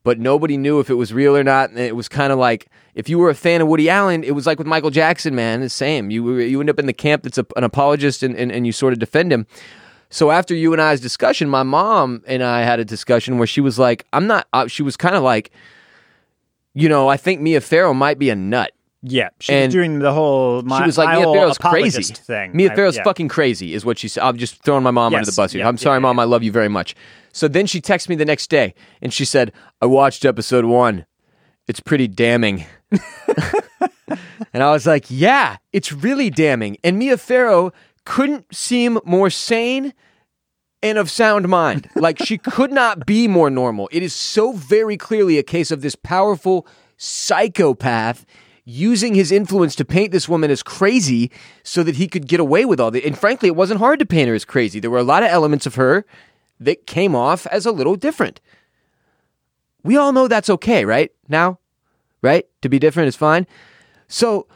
[0.04, 1.72] but nobody knew if it was real or not.
[1.72, 4.32] And it was kind of like if you were a fan of Woody Allen, it
[4.32, 5.62] was like with Michael Jackson, man.
[5.62, 6.12] The same.
[6.12, 8.72] You you end up in the camp that's a, an apologist, and, and and you
[8.72, 9.48] sort of defend him.
[10.12, 13.62] So after you and I's discussion, my mom and I had a discussion where she
[13.62, 15.52] was like, "I'm not." Uh, she was kind of like,
[16.74, 18.72] you know, I think Mia Farrow might be a nut.
[19.04, 20.62] Yeah, she And was doing the whole.
[20.62, 22.04] My, She was like, Mia Farrow's crazy.
[22.04, 22.52] thing.
[22.56, 23.04] Mia I- Farrow's yeah.
[23.04, 24.22] fucking crazy, is what she said.
[24.22, 25.62] I'm just throwing my mom under the bus here.
[25.62, 26.18] yeah, I'm sorry, yeah, mom.
[26.18, 26.22] yeah.
[26.22, 26.94] I love you very much.
[27.34, 31.06] So then she texted me the next day and she said, I watched episode one.
[31.68, 32.66] It's pretty damning.
[34.54, 36.78] and I was like, yeah, it's really damning.
[36.84, 37.72] And Mia Farrow
[38.06, 39.94] couldn't seem more sane
[40.82, 41.90] and of sound mind.
[41.96, 43.90] Like she could not be more normal.
[43.92, 46.66] It is so very clearly a case of this powerful
[46.98, 48.26] psychopath
[48.64, 51.32] using his influence to paint this woman as crazy
[51.64, 53.06] so that he could get away with all that.
[53.06, 54.80] And frankly, it wasn't hard to paint her as crazy.
[54.80, 56.06] There were a lot of elements of her
[56.60, 58.40] that came off as a little different.
[59.84, 61.12] We all know that's okay, right?
[61.28, 61.60] Now,
[62.22, 62.46] right?
[62.62, 63.48] To be different is fine.
[64.08, 64.48] So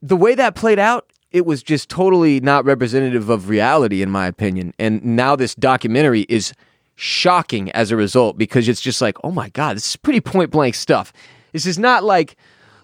[0.00, 4.26] the way that played out, it was just totally not representative of reality, in my
[4.26, 4.74] opinion.
[4.78, 6.52] And now this documentary is
[6.94, 10.50] shocking as a result because it's just like, oh my God, this is pretty point
[10.50, 11.12] blank stuff.
[11.52, 12.36] This is not like,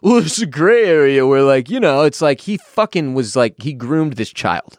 [0.03, 3.61] well, it's a gray area where, like, you know, it's like he fucking was like,
[3.63, 4.79] he groomed this child.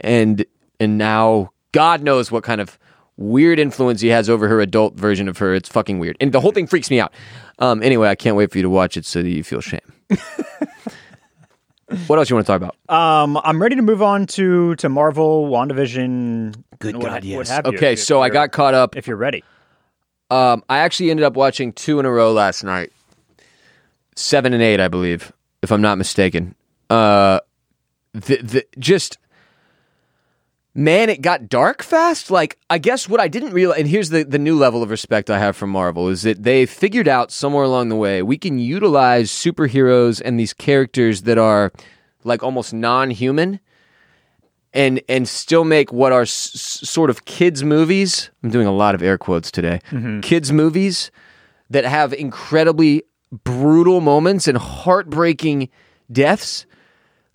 [0.00, 0.44] And,
[0.78, 2.78] and now God knows what kind of
[3.16, 5.54] weird influence he has over her adult version of her.
[5.54, 6.16] It's fucking weird.
[6.20, 7.12] And the whole thing freaks me out.
[7.58, 9.80] Um, anyway, I can't wait for you to watch it so that you feel shame.
[12.06, 12.76] what else you want to talk about?
[12.94, 16.54] Um, I'm ready to move on to to Marvel, WandaVision.
[16.78, 17.48] Good what- God, what yes.
[17.50, 18.96] have okay, if so I got caught up.
[18.96, 19.44] If you're ready,
[20.30, 22.90] Um, I actually ended up watching two in a row last night,
[24.16, 25.32] seven and eight, I believe,
[25.62, 26.54] if I'm not mistaken.
[26.90, 27.40] Uh,
[28.12, 29.18] the the just
[30.74, 32.30] man, it got dark fast.
[32.30, 35.30] Like I guess what I didn't realize, and here's the the new level of respect
[35.30, 38.58] I have for Marvel is that they figured out somewhere along the way we can
[38.58, 41.72] utilize superheroes and these characters that are
[42.24, 43.60] like almost non-human
[44.72, 46.30] and and still make what are s-
[46.84, 48.30] sort of kids movies.
[48.42, 49.80] I'm doing a lot of air quotes today.
[49.90, 50.20] Mm-hmm.
[50.20, 51.10] Kids movies
[51.70, 53.02] that have incredibly
[53.44, 55.68] brutal moments and heartbreaking
[56.10, 56.66] deaths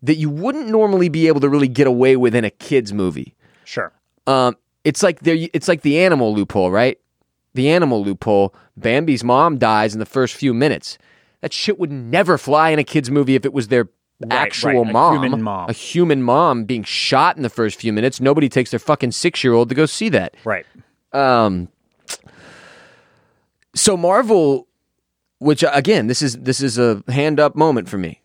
[0.04, 3.36] that you wouldn't normally be able to really get away with in a kids movie.
[3.66, 3.92] sure.
[4.26, 5.38] Um, it's like there.
[5.54, 6.98] It's like the animal loophole, right?
[7.54, 8.54] The animal loophole.
[8.78, 10.98] Bambi's mom dies in the first few minutes.
[11.42, 13.90] That shit would never fly in a kids movie if it was their
[14.32, 15.70] actual right, a mom, human mom.
[15.70, 18.20] a human mom being shot in the first few minutes.
[18.20, 20.36] Nobody takes their fucking six year old to go see that.
[20.44, 20.66] Right.
[21.14, 21.70] Um,
[23.76, 24.68] so Marvel,
[25.40, 28.22] which again, this is this is a hand up moment for me.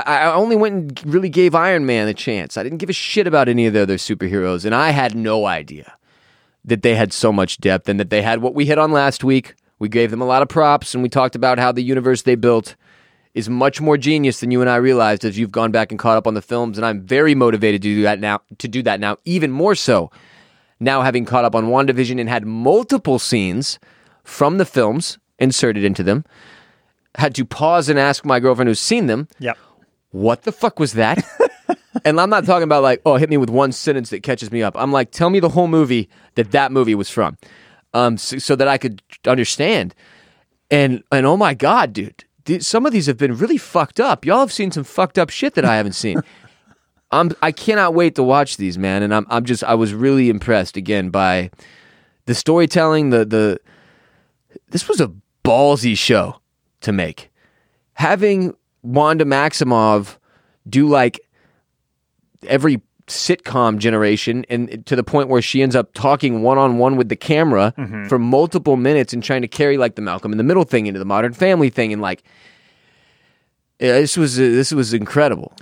[0.00, 2.56] I, I only went and really gave Iron Man a chance.
[2.56, 5.46] I didn't give a shit about any of the other superheroes, and I had no
[5.46, 5.96] idea
[6.64, 9.22] that they had so much depth and that they had what we hit on last
[9.22, 9.54] week.
[9.78, 12.36] We gave them a lot of props, and we talked about how the universe they
[12.36, 12.76] built
[13.34, 16.16] is much more genius than you and I realized as you've gone back and caught
[16.16, 16.78] up on the films.
[16.78, 18.40] And I'm very motivated to do that now.
[18.58, 20.10] To do that now, even more so
[20.80, 23.78] now having caught up on WandaVision and had multiple scenes
[24.22, 26.24] from the films inserted into them,
[27.16, 29.58] had to pause and ask my girlfriend who's seen them, Yep.
[30.14, 31.24] What the fuck was that?
[32.04, 34.62] and I'm not talking about like, oh, hit me with one sentence that catches me
[34.62, 34.74] up.
[34.76, 37.36] I'm like, tell me the whole movie that that movie was from,
[37.94, 39.92] um, so, so that I could understand.
[40.70, 44.24] And and oh my god, dude, th- some of these have been really fucked up.
[44.24, 46.22] Y'all have seen some fucked up shit that I haven't seen.
[47.10, 49.02] I'm I cannot wait to watch these, man.
[49.02, 51.50] And I'm I'm just I was really impressed again by
[52.26, 53.10] the storytelling.
[53.10, 53.60] The the
[54.68, 55.12] this was a
[55.44, 56.40] ballsy show
[56.82, 57.32] to make.
[57.94, 58.54] Having
[58.84, 60.18] Wanda Maximoff
[60.68, 61.18] do like
[62.46, 66.96] every sitcom generation and to the point where she ends up talking one on one
[66.96, 67.74] with the camera
[68.08, 70.98] for multiple minutes and trying to carry like the Malcolm in the Middle thing into
[70.98, 72.22] the Modern Family thing and like
[73.78, 75.52] this was uh, this was incredible.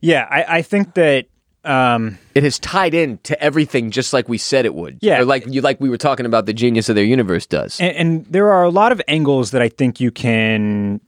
[0.00, 1.26] Yeah, I, I think that
[1.64, 4.98] um, It has tied in to everything just like we said it would.
[5.00, 5.20] Yeah.
[5.20, 7.80] or like you like we were talking about the genius of their universe does.
[7.80, 11.00] and, and there are a lot of angles that I think you can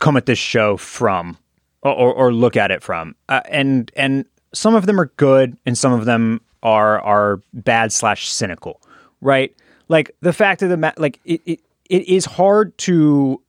[0.00, 1.38] come at this show from.
[1.82, 3.14] or, or, look at it from.
[3.28, 7.92] Uh, and and some of them are good, and some of them are are bad
[7.92, 8.82] slash cynical,
[9.20, 9.54] right?
[9.88, 13.40] Like the fact of the ma- like it, it it is hard to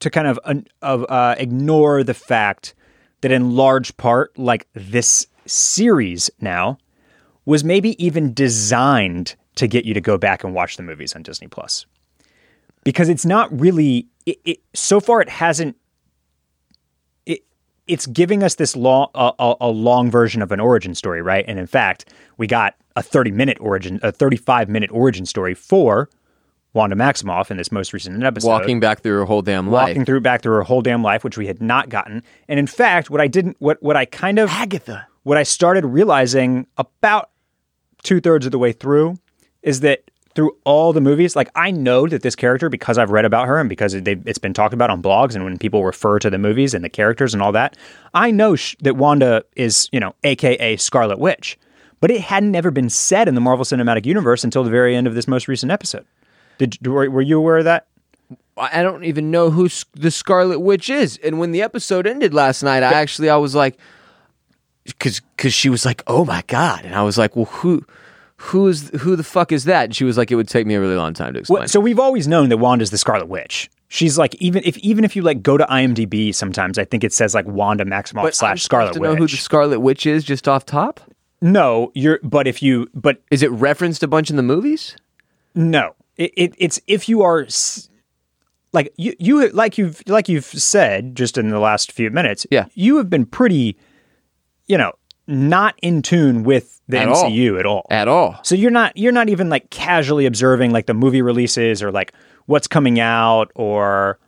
[0.00, 0.38] to kind of
[0.82, 2.74] of uh, ignore the fact
[3.20, 6.78] that in large part, like this series now
[7.44, 11.22] was maybe even designed to get you to go back and watch the movies on
[11.22, 11.86] Disney Plus
[12.88, 15.76] because it's not really it, it, so far it hasn't
[17.26, 17.40] it
[17.86, 21.44] it's giving us this long a, a, a long version of an origin story right
[21.46, 26.08] and in fact we got a 30 minute origin a 35 minute origin story for
[26.72, 29.88] Wanda Maximoff in this most recent episode Walking back through her whole damn life.
[29.88, 32.66] walking through back through her whole damn life which we had not gotten and in
[32.66, 35.06] fact what I didn't what what I kind of Agatha.
[35.24, 37.28] what I started realizing about
[38.02, 39.18] two thirds of the way through
[39.62, 43.24] is that through all the movies, like I know that this character because I've read
[43.24, 46.20] about her and because it, it's been talked about on blogs and when people refer
[46.20, 47.76] to the movies and the characters and all that,
[48.14, 51.58] I know sh- that Wanda is you know AKA Scarlet Witch,
[52.00, 55.08] but it hadn't ever been said in the Marvel Cinematic Universe until the very end
[55.08, 56.06] of this most recent episode.
[56.58, 57.88] Did were, were you aware of that?
[58.56, 61.18] I don't even know who the Scarlet Witch is.
[61.24, 63.76] And when the episode ended last night, I actually I was like,
[64.84, 67.84] because because she was like, oh my god, and I was like, well, who
[68.38, 69.84] who is who the fuck is that?
[69.84, 71.60] And she was like, it would take me a really long time to explain.
[71.60, 73.68] Well, so we've always known that Wanda's the Scarlet Witch.
[73.88, 77.12] She's like even if even if you like go to IMDb, sometimes I think it
[77.12, 79.08] says like Wanda Maximoff but slash Scarlet to Witch.
[79.10, 81.00] know who the Scarlet Witch is just off top.
[81.40, 84.96] no, you're but if you but Is it referenced a bunch in the movies?
[85.54, 87.46] no, it, it it's if you are
[88.72, 92.46] like you you like you've like you've said just in the last few minutes.
[92.50, 92.66] Yeah.
[92.74, 93.76] you have been pretty,
[94.66, 94.92] you know,
[95.28, 97.30] not in tune with the At all.
[97.30, 97.86] MCU at all.
[97.90, 98.40] At all?
[98.42, 102.12] So you're not you're not even like casually observing like the movie releases or like
[102.46, 104.18] what's coming out or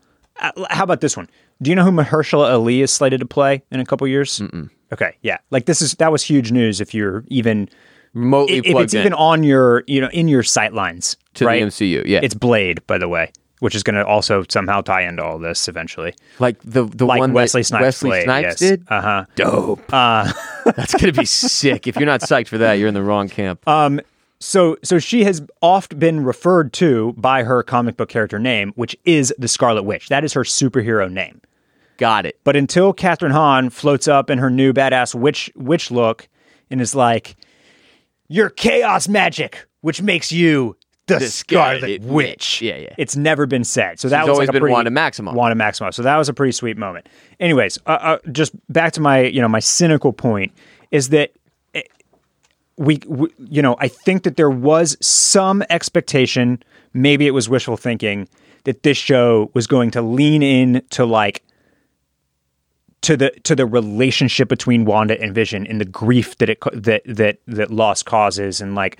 [0.41, 1.29] uh, how about this one?
[1.63, 4.39] Do you know who Mahershala Ali is slated to play in a couple years?
[4.39, 4.71] Mm-mm.
[4.93, 7.69] Okay, yeah, like this is that was huge news if you're even
[8.13, 11.47] Remotely if, if it's in even on your you know in your sight lines to
[11.47, 11.61] right?
[11.61, 12.05] the MCU.
[12.07, 13.31] Yeah, It's Blade, by the way,
[13.61, 16.15] which is going to also somehow tie into all this eventually.
[16.39, 18.59] like the the Like one Wesley that Snipes Wesley Snipes yes.
[18.59, 18.85] did.
[18.89, 19.25] Uh-huh.
[19.37, 19.83] Dope.
[19.93, 20.33] Uh
[20.77, 21.87] That's gonna be sick.
[21.87, 23.67] If you're not psyched for that, you're in the wrong camp.
[23.69, 24.01] Um,
[24.41, 28.97] so so she has oft been referred to by her comic book character name, which
[29.05, 30.09] is the Scarlet Witch.
[30.09, 31.41] That is her superhero name.
[31.99, 32.39] Got it.
[32.45, 36.29] But until Kathryn Hahn floats up in her new badass witch witch look
[36.71, 37.37] and is like,
[38.29, 40.77] "You're chaos magic, which makes you
[41.07, 42.95] the, The Scarlet Scarlet Witch." Yeah, yeah.
[42.99, 43.99] It's never been said.
[44.01, 45.35] So that She's was always like a been pretty, Wanda Maximoff.
[45.35, 45.95] Wanda Maximoff.
[45.95, 47.09] So that was a pretty sweet moment.
[47.39, 50.53] Anyways, uh, uh, just back to my you know my cynical point
[50.91, 51.33] is that
[51.75, 51.83] eh,
[52.77, 57.77] we, we you know I think that there was some expectation, maybe it was wishful
[57.77, 58.29] thinking,
[58.65, 61.43] that this show was going to lean in to like
[63.03, 67.03] to the to the relationship between Wanda and Vision and the grief that it that
[67.07, 68.99] that that loss causes and like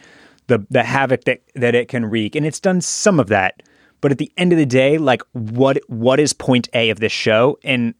[0.51, 3.63] the the havoc that that it can wreak and it's done some of that
[4.03, 7.13] but at the end of the day like what what is point A of this
[7.13, 7.95] show and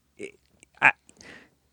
[0.83, 0.93] I,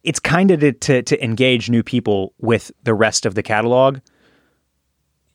[0.03, 3.99] it's kind of to, to to engage new people with the rest of the catalog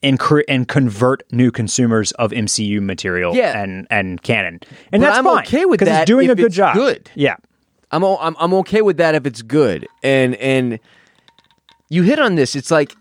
[0.03, 0.19] and
[0.49, 3.61] and convert new consumers of MCU material Yeah.
[3.63, 6.53] and and canon and But that's I'm fine okay with that it's doing a good
[6.53, 7.11] job good.
[7.15, 7.37] yeah
[7.91, 9.87] I'm, o- I'm I'm okay with that if it's good.
[10.03, 10.79] And and
[11.91, 12.57] you hit on this.
[12.57, 12.95] It's like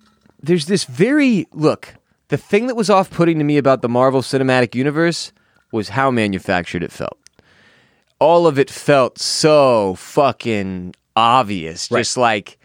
[0.43, 1.95] there's this very look.
[2.31, 5.33] The thing that was off-putting to me about the Marvel Cinematic Universe
[5.73, 7.17] was how manufactured it felt.
[8.19, 11.89] All of it felt so fucking obvious.
[11.89, 12.57] Just like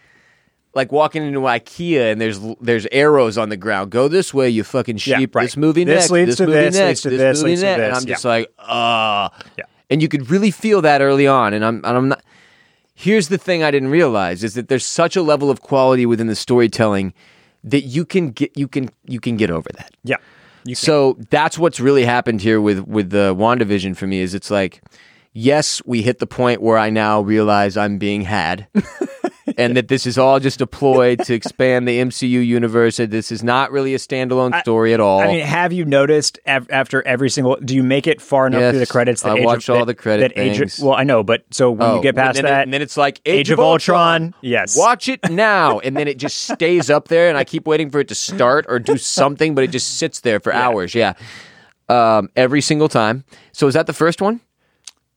[0.73, 3.91] like walking into IKEA and there's there's arrows on the ground.
[3.91, 5.35] Go this way, you fucking Yeah, sheep.
[5.35, 5.43] right.
[5.43, 6.11] This movie This next.
[6.13, 6.87] leads this to movie this, next.
[6.87, 7.83] leads to this this, movie leads to next.
[7.83, 8.15] And I'm yeah.
[8.15, 9.31] just like, ah.
[9.59, 9.65] Yeah.
[9.91, 11.55] And you could really feel that early on.
[11.55, 12.23] And I'm and I'm not.
[12.95, 16.29] Here's the thing I didn't realize is that there's such a level of quality within
[16.29, 17.13] the storytelling
[17.67, 19.93] that you can get you can you can get over that.
[20.03, 20.17] yeah
[20.75, 24.81] So that's what's really happened here with with the WandaVision for me is it's like
[25.37, 28.67] yes, we hit the point where I now realize I'm being had.
[29.57, 33.31] and that this is all just a ploy to expand the MCU universe and this
[33.31, 35.21] is not really a standalone story at all.
[35.21, 37.57] I mean, have you noticed after every single?
[37.57, 39.23] Do you make it far enough Yes, through the credits?
[39.23, 41.23] That I Age watch of, all that- the credit that Age of- well, I know,
[41.23, 43.39] but so when you get and past then that, it- and then it's like Age,
[43.41, 44.77] Age of Ultron, yes.
[44.77, 48.01] Watch it now, and then it just stays up there, and I keep waiting for
[48.01, 50.95] it to start or do something, but it just sits there for hours.
[50.95, 51.15] Yeah,
[51.89, 53.25] um, every single time.
[53.53, 54.41] So is that the first one?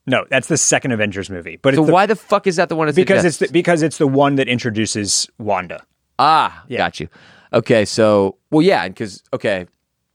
[0.10, 1.58] No, that's the second Avengers movie.
[1.62, 2.88] But So it's the, why the fuck is that the one?
[2.88, 5.84] That because it's the, because it's the one that introduces Wanda.
[6.18, 7.08] ah, got you.
[7.54, 9.66] Okay, so well, yeah, because okay,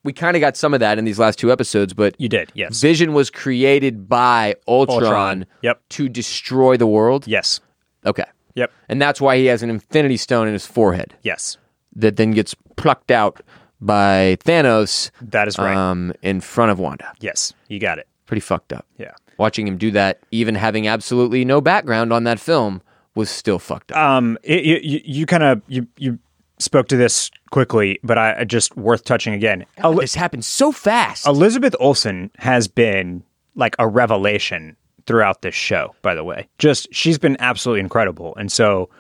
[0.05, 2.51] we kind of got some of that in these last two episodes, but You did,
[2.55, 5.81] yes, Vision was created by Ultron, Ultron, yep.
[5.91, 7.27] to destroy the world.
[7.27, 7.61] yes.
[8.07, 8.25] Okay.
[8.55, 8.71] Yep.
[8.89, 11.57] And that's why he has an Infinity Stone in his forehead Yes.
[11.97, 13.41] that then gets plucked out
[13.81, 15.75] by Thanos That is right.
[15.77, 17.13] um, in front of Wanda.
[17.19, 17.53] yes.
[17.69, 18.07] You got it.
[18.27, 18.87] Pretty fucked up.
[18.99, 19.11] Yeah.
[19.39, 22.82] Watching him do that, even having absolutely no background on that film,
[23.14, 23.99] was still fucked up.
[23.99, 26.18] Um, it, you, you, you kind of you you
[26.59, 29.66] spoke to this quickly, but I I just worth touching again.
[29.78, 31.26] El- this happened so fast.
[31.26, 33.22] Elizabeth Olsen has been
[33.55, 34.76] like a revelation
[35.07, 35.95] throughout this show.
[36.03, 38.91] By the way, just she's been absolutely incredible, and so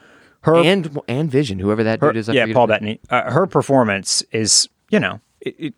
[0.42, 2.28] her and and Vision, whoever that her- dude is.
[2.28, 3.00] I yeah, Paul Bettany.
[3.08, 5.74] Uh, her performance is, you know, it, it,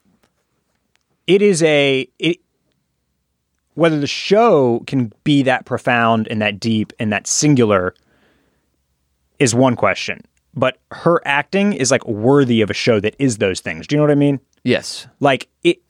[1.27, 2.39] it is a it,
[3.77, 7.95] whether the show can be that profound and that deep and that singular
[9.39, 10.23] is one question.
[10.55, 13.87] But her acting is like worthy of a show that is those things.
[13.87, 14.41] Do you know what I mean?
[14.65, 15.07] Yes.
[15.21, 15.83] Like it,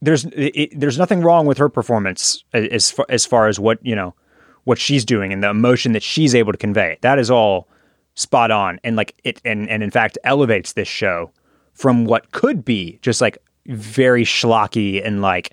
[0.00, 3.96] there's it, there's nothing wrong with her performance as far, as far as what you
[3.96, 4.14] know
[4.62, 6.98] what she's doing and the emotion that she's able to convey.
[7.00, 7.68] That is all
[8.14, 11.32] spot on, and like it, and and in fact elevates this show
[11.72, 15.50] from what could be just like very schlocky and like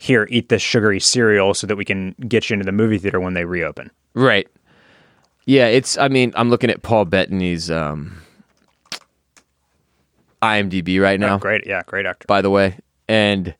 [0.00, 3.20] here eat this sugary cereal so that we can get you into the movie theater
[3.20, 3.90] when they reopen.
[4.14, 4.48] Right.
[5.44, 5.98] Yeah, it's.
[5.98, 8.22] I mean, I'm looking at Paul Bettany's um,
[10.42, 11.38] IMDb right now.
[11.38, 12.26] Great, yeah, great actor.
[12.26, 12.78] By the way,
[13.08, 13.54] and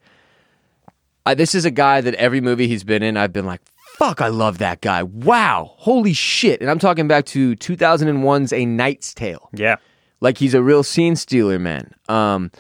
[1.27, 3.61] I, this is a guy that every movie he's been in, I've been like,
[3.97, 5.03] "Fuck, I love that guy!
[5.03, 9.49] Wow, holy shit!" And I'm talking back to 2001's A Knight's Tale.
[9.53, 9.77] Yeah,
[10.21, 11.93] like he's a real scene stealer, man.
[12.09, 12.53] Um,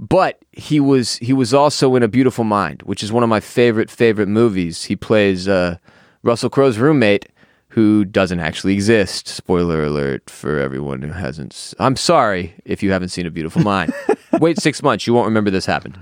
[0.00, 3.38] but he was he was also in A Beautiful Mind, which is one of my
[3.38, 4.84] favorite favorite movies.
[4.84, 5.76] He plays uh,
[6.22, 7.26] Russell Crowe's roommate,
[7.68, 9.28] who doesn't actually exist.
[9.28, 11.74] Spoiler alert for everyone who hasn't.
[11.78, 13.92] I'm sorry if you haven't seen A Beautiful Mind.
[14.40, 15.98] Wait six months, you won't remember this happened.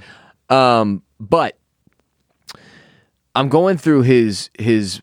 [0.48, 1.58] Um, but
[3.34, 5.02] I'm going through his his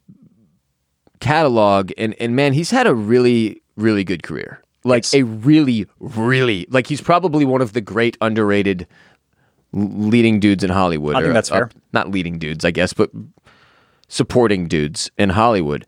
[1.20, 4.62] catalog and and man, he's had a really really good career.
[4.86, 8.88] Like a really really like he's probably one of the great underrated
[9.74, 11.16] leading dudes in Hollywood.
[11.16, 11.70] I think that's fair.
[11.92, 13.12] not leading dudes, I guess, but
[14.08, 15.86] supporting dudes in Hollywood.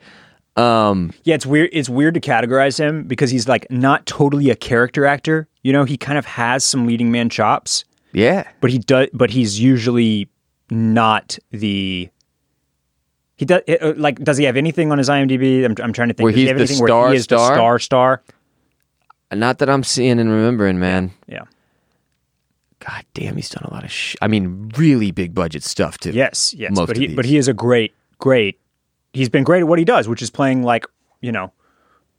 [0.58, 1.70] Um, Yeah, it's weird.
[1.72, 5.48] It's weird to categorize him because he's like not totally a character actor.
[5.62, 8.48] You know, he kind of has some leading man chops, yeah.
[8.60, 9.08] but he does.
[9.14, 10.30] But he's usually
[10.70, 12.10] not the.
[13.36, 14.20] He does uh, like.
[14.24, 15.64] Does he have anything on his IMDb?
[15.64, 16.24] I'm, I'm trying to think.
[16.24, 17.50] Where Does he he's have the anything where star he is star?
[17.50, 18.24] the star star.
[19.32, 21.12] Not that I'm seeing and remembering, man.
[21.28, 21.44] Yeah.
[22.80, 26.12] God damn, he's done a lot of sh- I mean, really big budget stuff too.
[26.12, 26.54] Yes.
[26.54, 26.72] Yes.
[26.76, 27.14] Most but he.
[27.16, 28.60] But he is a great, great.
[29.14, 30.86] He's been great at what he does, which is playing like
[31.22, 31.52] you know.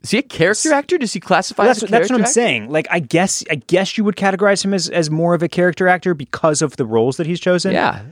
[0.03, 0.97] Is he a character actor?
[0.99, 1.99] Does he classify that's as a character?
[1.99, 2.33] that's what I'm actor?
[2.33, 2.71] saying.
[2.71, 5.89] Like I guess I guess you would categorize him as as more of a character
[5.89, 7.73] actor because of the roles that he's chosen.
[7.73, 8.03] Yeah.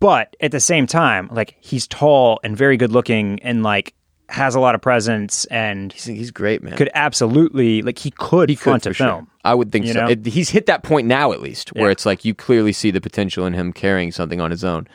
[0.00, 3.94] but at the same time, like he's tall and very good looking and like
[4.28, 6.76] has a lot of presence and He's, he's great, man.
[6.76, 9.06] could absolutely like he could He could front for a sure.
[9.06, 9.30] film.
[9.44, 10.06] I would think so.
[10.08, 11.92] It- he's hit that point now, at least, where Yeah.
[11.92, 14.88] it's like you clearly see the potential in him carrying something on his own.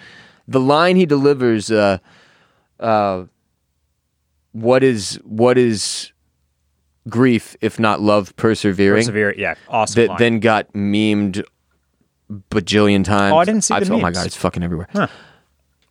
[0.48, 2.00] The line he delivers, uh,
[2.80, 3.24] uh,
[4.52, 6.12] "What is what is
[7.08, 10.02] grief if not love persevering?" Persevere, yeah, awesome.
[10.02, 10.18] that line.
[10.20, 11.44] then got memed
[12.50, 13.34] bajillion times.
[13.34, 14.18] Oh, I didn't see I've- the Oh my memes.
[14.18, 14.88] god, it's fucking everywhere.
[14.92, 15.08] Huh.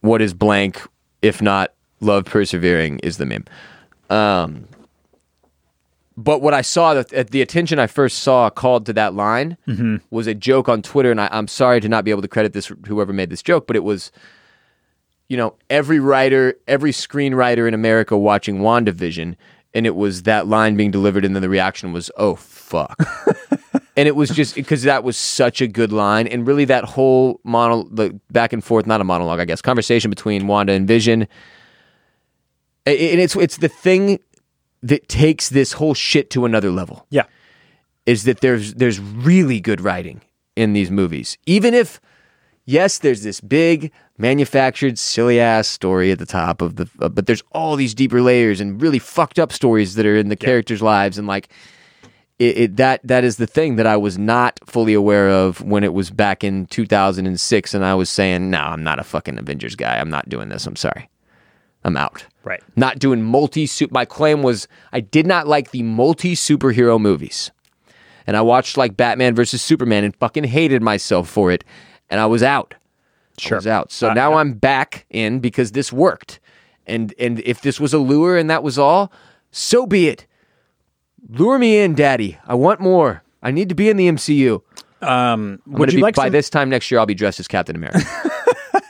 [0.03, 0.83] What is blank
[1.23, 3.45] if not love persevering is the meme.
[4.09, 4.67] Um,
[6.17, 9.97] but what I saw, that the attention I first saw called to that line Mm-hmm.
[10.11, 12.53] was a joke on Twitter, and I, I'm sorry to not be able to credit
[12.53, 14.11] this whoever made this joke, but it was,
[15.29, 19.37] you know, every writer, every screenwriter in America watching WandaVision,
[19.73, 22.99] and it was that line being delivered, and then the reaction was, "Oh fuck."
[23.97, 27.41] and it was just because that was such a good line, and really that whole
[27.45, 31.29] mono, the back and forth, not a monologue, I guess, conversation between Wanda and Vision,
[32.87, 34.19] and it's it's the thing
[34.83, 37.25] that takes this whole shit to another level yeah,
[38.07, 40.23] is that there's there's really good writing
[40.57, 41.37] in these movies.
[41.47, 42.01] Even if
[42.65, 47.27] yes, there's this big manufactured silly ass story at the top of the uh, but
[47.27, 50.83] there's all these deeper layers and really fucked up stories that are in the characters'
[50.83, 51.49] lives and like
[52.39, 55.85] it, it that that is the thing that I was not fully aware of when
[55.85, 59.77] it was back in 2006 and I was saying, "No, I'm not a fucking Avengers
[59.77, 59.99] guy.
[59.99, 60.67] I'm not doing this.
[60.67, 61.11] I'm sorry.
[61.85, 62.63] I'm out." Right.
[62.77, 67.51] not doing multi my claim was I did not like the multi superhero movies.
[68.27, 71.65] And I watched like Batman versus Superman and fucking hated myself for it
[72.11, 72.75] and I was out.
[73.39, 73.57] Sure.
[73.57, 73.93] I was out.
[73.93, 76.41] So Uh, now I'm back in because this worked.
[76.87, 79.13] And and if this was a lure and that was all,
[79.51, 80.27] so be it.
[81.29, 82.39] Lure me in, daddy.
[82.47, 83.23] I want more.
[83.43, 84.63] I need to be in the MCU.
[85.03, 87.49] Um, would you be, like by some, this time next year I'll be dressed as
[87.49, 88.01] Captain America.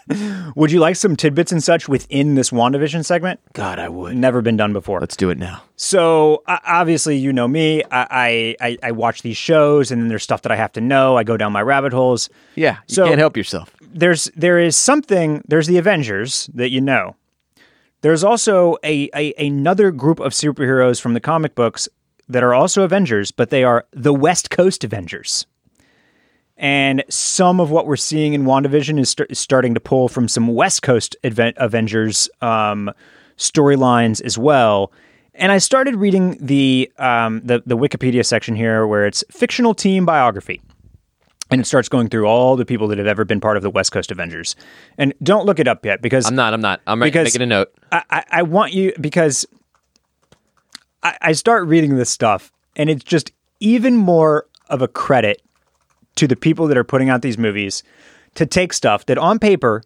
[0.56, 3.40] Would you like some tidbits and such within this WandaVision segment?
[3.52, 4.16] God, I would.
[4.16, 5.00] Never been done before.
[5.00, 5.62] Let's do it now.
[5.76, 7.82] So uh, obviously, you know me.
[7.90, 11.16] I, I I watch these shows, and then there's stuff that I have to know.
[11.16, 12.28] I go down my rabbit holes.
[12.56, 13.74] Yeah, you So- can't help yourself.
[13.92, 15.42] There's there is something.
[15.48, 17.16] There's the Avengers that you know.
[18.02, 21.88] There's also a, a another group of superheroes from the comic books
[22.28, 25.46] that are also Avengers, but they are the West Coast Avengers.
[26.62, 30.28] And some of what we're seeing in WandaVision is, st- is starting to pull from
[30.28, 32.90] some West Coast Advent- Avengers um,
[33.38, 34.92] storylines as well.
[35.32, 40.04] And I started reading the, um, the the Wikipedia section here, where it's fictional team
[40.04, 40.60] biography,
[41.50, 43.70] and it starts going through all the people that have ever been part of the
[43.70, 44.54] West Coast Avengers.
[44.98, 46.52] And don't look it up yet because I'm not.
[46.52, 46.82] I'm not.
[46.86, 47.72] I'm Because- making a note.
[47.90, 49.46] I, I, I want you because
[51.02, 55.40] I, I start reading this stuff, and it's just even more of a credit
[56.20, 57.82] to the people that are putting out these movies
[58.34, 59.82] to take stuff that on paper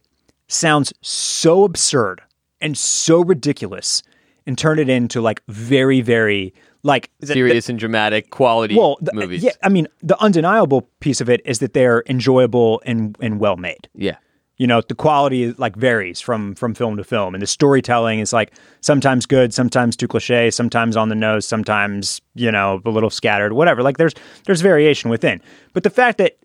[0.49, 2.21] sounds so absurd
[2.61, 4.03] and so ridiculous
[4.45, 8.99] and turn it into like very, very like the- the- Serious and dramatic quality well,
[9.01, 9.45] the, movies.
[9.45, 13.57] yeah, I mean, the undeniable piece of it is that they're enjoyable and and well
[13.57, 14.17] made yeah.
[14.57, 18.33] You know the quality like varies from from film to film and the storytelling is
[18.33, 23.11] like sometimes good sometimes too cliche sometimes on the nose sometimes you know a little
[23.11, 24.15] scattered whatever like there's
[24.47, 25.41] there's variation within
[25.73, 26.39] but the fact that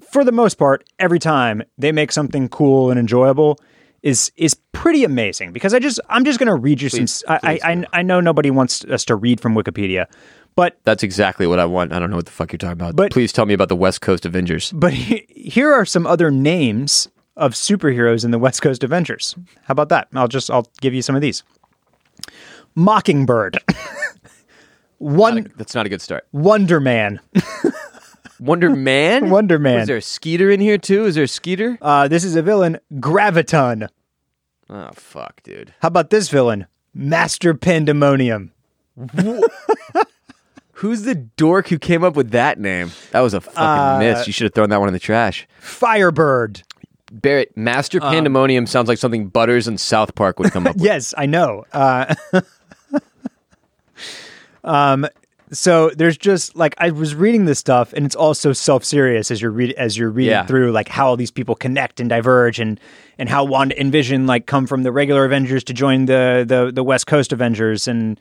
[0.00, 3.58] for the most part every time they make something cool and enjoyable
[4.02, 7.38] is is pretty amazing because I just I'm just gonna read you Please- some I,
[7.38, 10.06] please I, I I know nobody wants us to read from Wikipedia
[10.56, 11.92] but That's exactly what I want.
[11.92, 12.94] I don't know what the fuck you're talking about.
[12.94, 14.70] But- please tell me about the West Coast Avengers.
[14.72, 19.34] But he, here are some other names of superheroes in the West Coast Avengers.
[19.64, 20.08] How about that?
[20.14, 21.42] I'll just I'll give you some of these.
[22.76, 23.58] Mockingbird,
[24.98, 26.26] One That's not a good start.
[26.32, 27.20] Wonder Man.
[28.40, 29.30] Wonder Man.
[29.30, 29.80] Wonder Man.
[29.80, 31.04] Is there a Skeeter in here too?
[31.04, 31.78] Is there a Skeeter?
[31.80, 33.88] Uh, this is a villain, Graviton.
[34.70, 35.72] Oh fuck, dude.
[35.80, 38.52] How about this villain, Master Pandemonium?
[40.78, 42.90] Who's the dork who came up with that name?
[43.12, 44.26] That was a fucking Uh, miss.
[44.26, 45.46] You should have thrown that one in the trash.
[45.60, 46.62] Firebird.
[47.20, 50.84] Barrett, Master Um, Pandemonium sounds like something Butters and South Park would come up with.
[50.84, 51.64] Yes, I know.
[51.72, 52.14] Uh,
[54.64, 55.06] um,
[55.52, 59.40] so there's just like I was reading this stuff, and it's all so self-serious as
[59.40, 60.46] you're read as you're reading Yeah.
[60.46, 62.80] through like how all these people connect and diverge, and
[63.18, 66.72] and how Wanda and Vision like come from the regular Avengers to join the the
[66.72, 68.18] the West Coast Avengers, and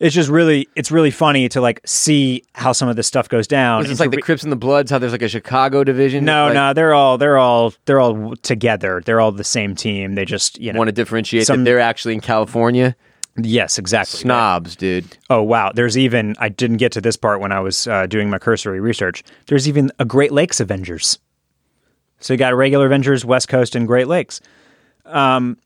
[0.00, 3.46] it's just really it's really funny to like see how some of this stuff goes
[3.46, 3.84] down.
[3.86, 6.24] It's like the Crips and the Bloods, how there's like a Chicago division.
[6.24, 9.02] no, like, no, they're all they're all they're all together.
[9.04, 10.14] They're all the same team.
[10.14, 12.94] They just you know Want to differentiate Some- that they're actually in California?
[13.40, 14.18] yes, exactly.
[14.20, 15.16] Snobs, dude.
[15.30, 15.70] Oh wow!
[15.72, 18.80] There's even I didn't get to this part when I was uh, doing my cursory
[18.80, 19.22] research.
[19.46, 21.18] There's even a Great Lakes Avengers.
[22.20, 24.40] So you got regular Avengers, West Coast, and Great Lakes.
[25.06, 25.56] Um.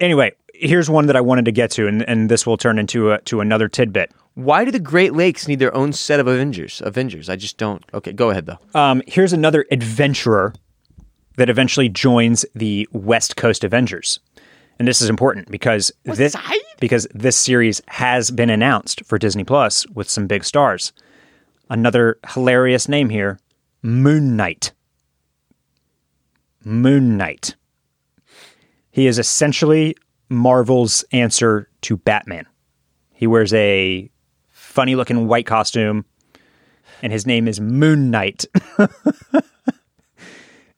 [0.00, 0.32] Anyway,
[0.62, 3.20] here's one that I wanted to get to, and, and this will turn into a,
[3.22, 4.12] to another tidbit.
[4.34, 6.80] Why do the Great Lakes need their own set of Avengers?
[6.84, 7.28] Avengers.
[7.28, 7.84] I just don't.
[7.92, 8.58] Okay, go ahead though.
[8.74, 10.54] Um, here's another adventurer
[11.36, 14.20] that eventually joins the West Coast Avengers.
[14.78, 16.34] And this is important because this
[16.80, 20.92] because this series has been announced for Disney Plus with some big stars.
[21.68, 23.38] Another hilarious name here,
[23.82, 24.72] Moon Knight.
[26.64, 27.54] Moon Knight.
[28.90, 29.96] He is essentially
[30.32, 32.46] Marvel's answer to Batman.
[33.12, 34.10] He wears a
[34.50, 36.04] funny looking white costume
[37.02, 38.44] and his name is Moon Knight.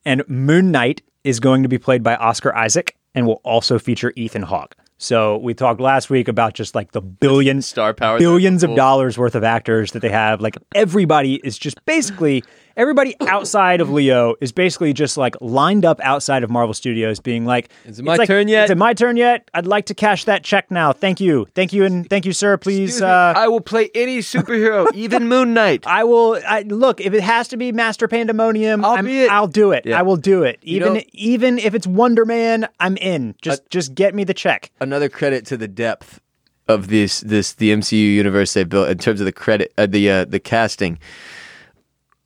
[0.05, 4.12] and Moon Knight is going to be played by Oscar Isaac and will also feature
[4.16, 4.74] Ethan Hawke.
[4.96, 8.18] So we talked last week about just like the billion Star power.
[8.18, 10.40] billions of dollars worth of actors that they have.
[10.40, 12.42] Like everybody is just basically
[12.77, 17.45] everybody outside of Leo is basically just like lined up outside of Marvel Studios, being
[17.45, 18.64] like, Is it my like, turn yet?
[18.64, 19.49] Is it my turn yet?
[19.55, 20.93] I'd like to cash that check now.
[20.93, 22.57] Thank you, thank you, and thank you, sir.
[22.57, 25.87] Please, uh, I will play any superhero, even Moon Knight.
[25.87, 26.41] I will.
[26.47, 29.31] I, look, if it has to be Master Pandemonium, I'll it.
[29.31, 29.87] I'll do it.
[29.87, 29.99] Yeah.
[29.99, 30.59] I will do it.
[30.62, 33.35] Even know- even if it's Wonder Man, I'm in.
[33.43, 34.70] Just just get me the check.
[34.81, 36.20] Another credit to the depth
[36.68, 40.11] of this this the MCU universe they built in terms of the credit uh, the
[40.11, 40.99] uh, the casting.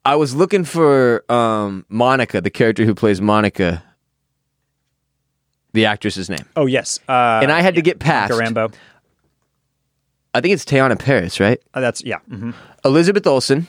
[0.09, 3.85] I was looking for um, Monica, the character who plays Monica,
[5.75, 8.33] the actress's name, Oh yes, uh, and I had to get past.
[8.33, 8.71] Rambo.
[10.33, 11.61] I think it's Teyonah Parris, right?
[11.75, 12.21] Uh, that's yeah.
[12.31, 12.55] mhm.
[12.87, 13.67] Elizabeth Olsen,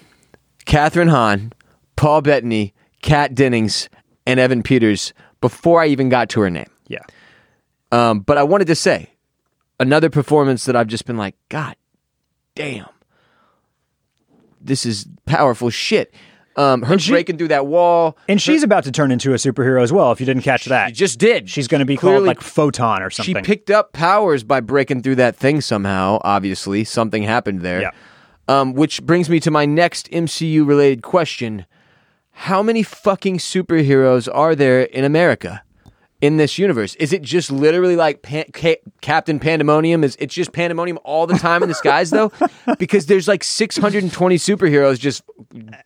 [0.65, 1.51] Kathryn Hahn,
[1.97, 3.89] Paul Bettany, Kat Dennings,
[4.25, 6.69] and Evan Peters before I even got to her name.
[6.87, 7.03] Yeah.
[7.91, 9.09] Um, but I wanted to say
[9.77, 11.75] another performance that I've just been like, God
[12.55, 12.87] damn,
[14.61, 16.13] this is powerful shit.
[16.59, 18.17] Um, her she- breaking through that wall.
[18.27, 20.11] And she's about to turn into a superhero as well.
[20.11, 21.49] If you didn't catch that, She just did.
[21.49, 23.35] she's going to be Clearly, called like Photon or something.
[23.35, 26.19] She picked up powers by breaking through that thing somehow.
[26.23, 27.81] Obviously, something happened there.
[27.81, 27.91] Yeah.
[28.49, 31.65] Um, which brings me to my next MCU related question:
[32.31, 35.61] How many fucking superheroes are there in America?
[36.21, 40.03] In this universe, is it just literally like Pan- Ca- Captain Pandemonium?
[40.03, 42.31] Is it's just Pandemonium all the time in the skies though?
[42.77, 45.23] Because there's like 620 superheroes just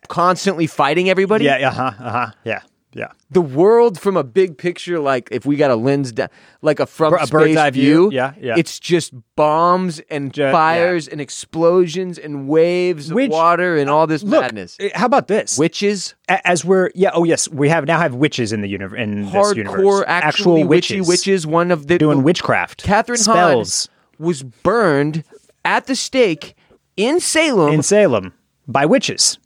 [0.08, 1.44] constantly fighting everybody.
[1.44, 2.62] yeah, yeah, uh-huh, uh-huh, yeah,
[2.94, 3.08] yeah.
[3.30, 6.28] the world from a big picture, like if we got a lens, da-
[6.62, 8.54] like a from A bird's eye view, yeah, yeah.
[8.56, 14.22] It's just bombs and fires and explosions and waves Which- of water and all this
[14.22, 14.76] Look, madness.
[14.80, 15.58] uh, how about this?
[15.58, 19.30] Witches, As we're yeah, oh yes, we have now have witches in the universe in
[19.30, 20.04] this universe.
[20.06, 21.46] hardcore, witchy witches witches.
[21.46, 22.84] One of the doing witchcraft.
[22.84, 25.24] Kathryn spells Hahn was burned
[25.64, 26.54] at the stake
[26.96, 28.32] in Salem, in Salem
[28.68, 29.38] by witches.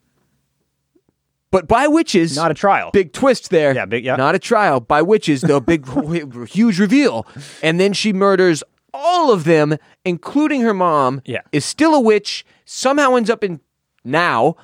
[1.50, 2.36] But by witches.
[2.36, 2.90] Not a trial.
[2.92, 3.74] Big twist there.
[3.74, 4.16] Yeah, big- yeah.
[4.16, 5.60] Not a trial by witches, though.
[5.60, 5.86] Big,
[6.48, 7.26] huge reveal.
[7.62, 8.62] And then she murders
[8.94, 11.22] all of them, including her mom.
[11.24, 11.40] Yeah.
[11.52, 12.44] Is still a witch.
[12.64, 13.60] Somehow ends up in
[14.04, 14.56] now,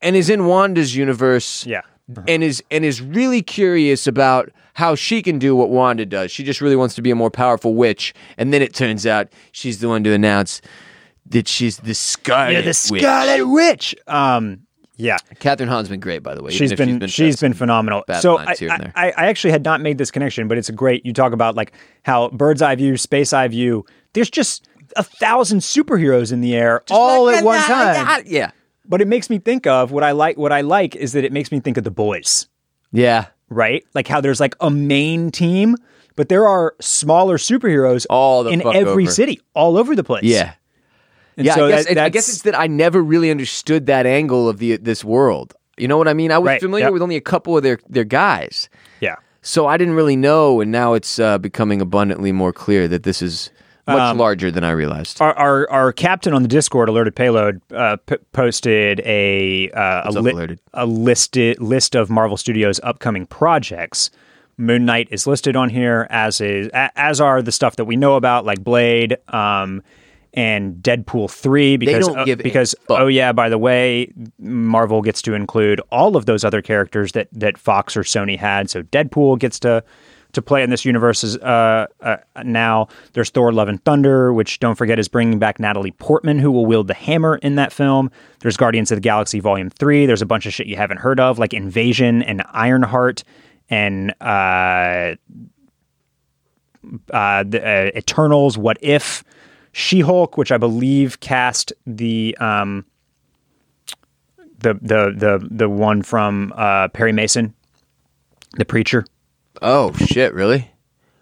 [0.00, 1.66] and is in Wanda's universe.
[1.66, 1.82] Yeah.
[2.26, 6.32] And is and is really curious about how she can do what Wanda does.
[6.32, 8.14] She just really wants to be a more powerful witch.
[8.36, 10.60] And then it turns out she's the one to announce
[11.26, 13.02] that she's the Scarlet Yeah, the Witch.
[13.02, 13.94] Scarlet Witch.
[14.08, 14.60] Um,
[15.00, 16.50] yeah, Kathryn Hahn's been great, by the way.
[16.50, 18.04] she's even if been she's been, phenomenal.
[18.20, 18.92] So I, here and there.
[18.94, 21.04] I, I actually had not made this connection, but it's a great.
[21.06, 21.72] You talk about like
[22.02, 23.84] how bird's eye view, space eye view.
[24.12, 28.22] There's just a thousand superheroes in the air all like at one time.
[28.26, 28.50] Yeah.
[28.86, 30.36] But it makes me think of what I like.
[30.36, 32.48] What I like is that it makes me think of the boys.
[32.92, 33.26] Yeah.
[33.48, 33.84] right?
[33.94, 35.76] Like how there's like a main team,
[36.16, 39.12] but there are smaller superheroes All the in every over.
[39.12, 40.24] city, all over the place.
[40.24, 40.54] Yeah.
[41.36, 44.06] And yeah, so I, guess, that- I guess it's that I never really understood that
[44.06, 45.54] angle of the this world.
[45.76, 46.30] You know what I mean?
[46.30, 46.92] I was Right, familiar yep.
[46.92, 48.68] with only a couple of their their guys,
[49.00, 49.16] yeah.
[49.40, 50.60] so I didn't really know.
[50.60, 53.50] And now it's uh, becoming abundantly more clear that this is
[53.86, 55.20] much Um, larger than I realized.
[55.22, 60.10] Our, our our captain on the Discord, alerted payload, uh, p- posted a uh, a,
[60.12, 64.10] li- a listed list of Marvel Studios upcoming projects.
[64.58, 68.16] Moon Knight is listed on here, as is as are the stuff that we know
[68.16, 69.82] about, like Blade, um,
[70.34, 71.76] and Deadpool three.
[71.76, 76.26] Because don't uh, because oh yeah, by the way, Marvel gets to include all of
[76.26, 78.70] those other characters that that Fox or Sony had.
[78.70, 79.82] So Deadpool gets to
[80.32, 82.88] to play in this universe is, uh, uh, now.
[83.14, 86.66] There's Thor: Love and Thunder, which don't forget is bringing back Natalie Portman, who will
[86.66, 88.10] wield the hammer in that film.
[88.40, 90.06] There's Guardians of the Galaxy Volume Three.
[90.06, 93.24] There's a bunch of shit you haven't heard of, like Invasion and Ironheart
[93.68, 95.14] and uh,
[97.12, 98.56] uh, the uh, Eternals.
[98.56, 99.24] What if
[99.72, 102.84] She-Hulk, which I believe cast the um,
[104.58, 107.54] the the the the one from uh, Perry Mason,
[108.56, 109.04] the preacher.
[109.62, 110.34] Oh shit!
[110.34, 110.70] Really?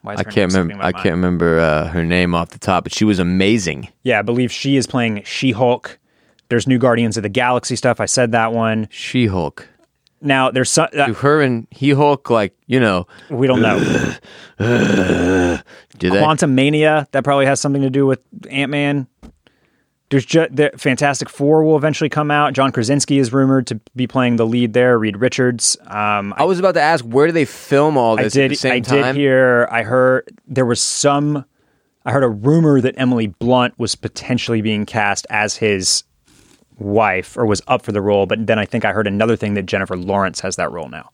[0.03, 0.83] Why is I can't remember.
[0.83, 3.89] I can't remember uh, her name off the top, but she was amazing.
[4.03, 5.99] Yeah, I believe she is playing She Hulk.
[6.49, 8.01] There's new Guardians of the Galaxy stuff.
[8.01, 8.89] I said that one.
[8.91, 9.69] She Hulk.
[10.21, 13.07] Now there's some, uh, Do her and He Hulk like you know?
[13.31, 13.79] we don't know.
[15.99, 16.19] Do they?
[16.19, 19.07] Quantum Mania that probably has something to do with Ant Man.
[20.11, 22.55] There's just the Fantastic Four will eventually come out.
[22.55, 24.99] John Krasinski is rumored to be playing the lead there.
[24.99, 25.77] Reed Richards.
[25.87, 28.45] Um, I was about to ask where do they film all I this did.
[28.45, 29.15] at the same I time?
[29.15, 29.69] did hear.
[29.71, 31.45] I heard there was some.
[32.07, 36.05] I heard a rumor that Emily Blunt was potentially being cast as his
[36.79, 38.27] wife, or was up for the role.
[38.27, 41.11] But then I think I heard another thing that Jennifer Lawrence has that role now.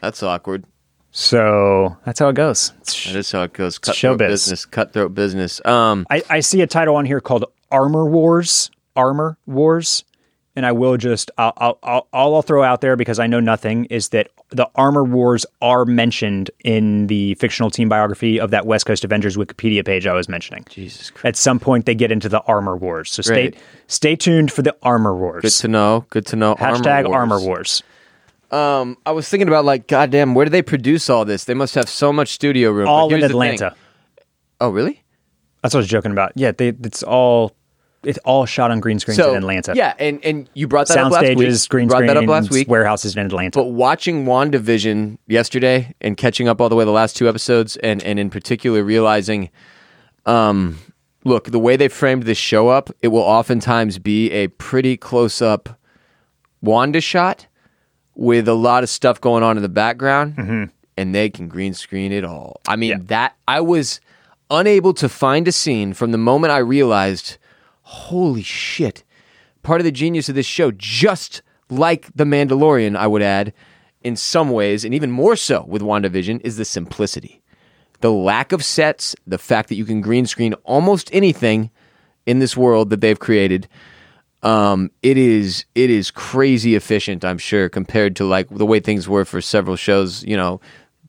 [0.00, 0.64] That's awkward.
[1.12, 2.72] So that's how it goes.
[2.84, 3.78] That is how it goes.
[3.78, 4.64] Cutthroat business.
[4.64, 5.64] Cutthroat business.
[5.64, 8.70] Um, I, I see a title on here called Armor Wars.
[8.94, 10.04] Armor Wars.
[10.56, 13.38] And I will just, I'll, I'll, I'll, all I'll throw out there because I know
[13.38, 18.66] nothing is that the Armor Wars are mentioned in the fictional team biography of that
[18.66, 20.64] West Coast Avengers Wikipedia page I was mentioning.
[20.68, 21.24] Jesus Christ.
[21.24, 23.12] At some point, they get into the Armor Wars.
[23.12, 23.62] So stay, Great.
[23.86, 25.42] stay tuned for the Armor wars.
[25.42, 26.04] Good to know.
[26.10, 26.56] Good to know.
[26.56, 27.14] Hashtag Wars.
[27.14, 27.82] Armor Wars.
[28.50, 31.44] Um, I was thinking about like, goddamn, where do they produce all this?
[31.44, 32.88] They must have so much studio room.
[32.88, 33.54] All in here's the thing.
[33.54, 33.76] Atlanta.
[34.60, 35.04] Oh, really?
[35.62, 36.32] That's what I was joking about.
[36.34, 37.54] Yeah, they, it's all
[38.02, 39.72] it's all shot on green screens So in Atlanta.
[39.76, 41.38] Yeah, and and you brought that Sound up last week.
[41.38, 42.68] stages, green brought screens, that up last week.
[42.68, 43.58] warehouses in Atlanta.
[43.58, 48.02] But watching WandaVision yesterday and catching up all the way the last two episodes, and
[48.02, 49.50] and in particular realizing,
[50.26, 50.78] um,
[51.24, 55.42] look, the way they framed this show up, it will oftentimes be a pretty close
[55.42, 55.78] up
[56.62, 57.46] Wanda shot
[58.14, 62.12] with a lot of stuff going on in the background, and they can green screen
[62.12, 62.60] it all.
[62.68, 63.00] I mean, Mm-hmm.
[63.02, 63.06] Yeah.
[63.08, 64.00] that I was
[64.50, 67.38] unable to find a scene from the moment I realized,
[67.90, 69.02] holy shit,
[69.62, 73.52] part of the genius of this show just like The Mandalorian, I would add,
[74.02, 77.42] in some ways, and even more so with WandaVision, is the simplicity.
[78.00, 81.70] The lack of sets, the fact that you can green screen almost anything
[82.26, 83.68] in this world that they've created.
[84.42, 89.06] Um, it is it is crazy efficient, I'm sure, compared to like the way things
[89.06, 90.60] were for several shows, you know,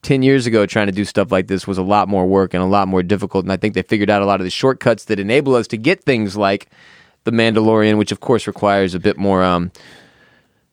[0.02, 2.62] 10 years ago trying to do stuff like this was a lot more work and
[2.62, 5.04] a lot more difficult and i think they figured out a lot of the shortcuts
[5.04, 6.68] that enable us to get things like
[7.24, 9.70] the mandalorian which of course requires a bit more um,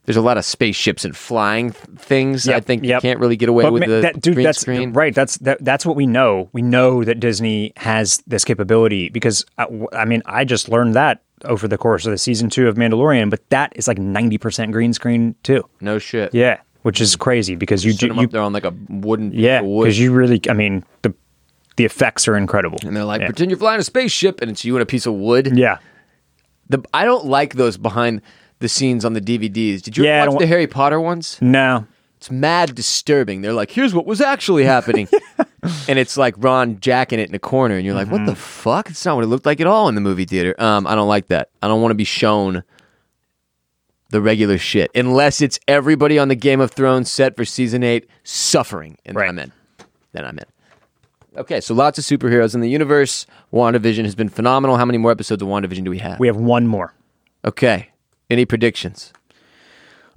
[0.05, 3.03] there's a lot of spaceships and flying th- things i think yep.
[3.03, 5.13] you can't really get away But with ma- the that, dude, green that's screen right.
[5.13, 6.49] That's that, that's what we know.
[6.51, 10.95] We know that Disney has this capability because I, w- I mean, I just learned
[10.95, 13.29] that over the course of the season two of Mandalorian.
[13.29, 15.63] But that is like ninety percent green screen too.
[15.81, 18.53] no shit Yeah, which is crazy because you Set do them you up there on
[18.53, 19.83] like a wooden yeah wood.
[19.85, 21.13] because you really I mean the
[21.77, 22.77] the effects are incredible.
[22.85, 23.27] and they're like yeah.
[23.27, 25.77] pretend you're flying a spaceship and it's you in a piece of wood yeah.
[26.69, 28.21] the, i don't like those behind
[28.59, 31.85] the scenes on the dvds did you Yeah, watch the harry potter ones No.
[32.17, 33.39] It's mad disturbing.
[33.43, 35.07] They're like, here's what was actually happening.
[35.87, 38.89] and it's like Ron jacking it in a corner, and you're like, what the fuck?
[38.89, 40.53] It's not what it looked like at all in the movie theater.
[40.61, 41.49] Um, I don't like that.
[41.63, 42.61] I don't want to be shown
[44.09, 48.07] the regular shit unless it's everybody on the Game of Thrones set for season eight
[48.23, 48.97] suffering.
[49.05, 49.27] And Right.
[49.27, 49.51] then I'm in.
[50.13, 50.45] Then I'm in.
[51.37, 53.25] Okay, so lots of superheroes in the universe.
[53.53, 54.77] WandaVision has been phenomenal.
[54.77, 56.19] How many more episodes of WandaVision do we have?
[56.19, 56.93] We have one more.
[57.45, 57.89] okay.
[58.31, 59.11] Any predictions?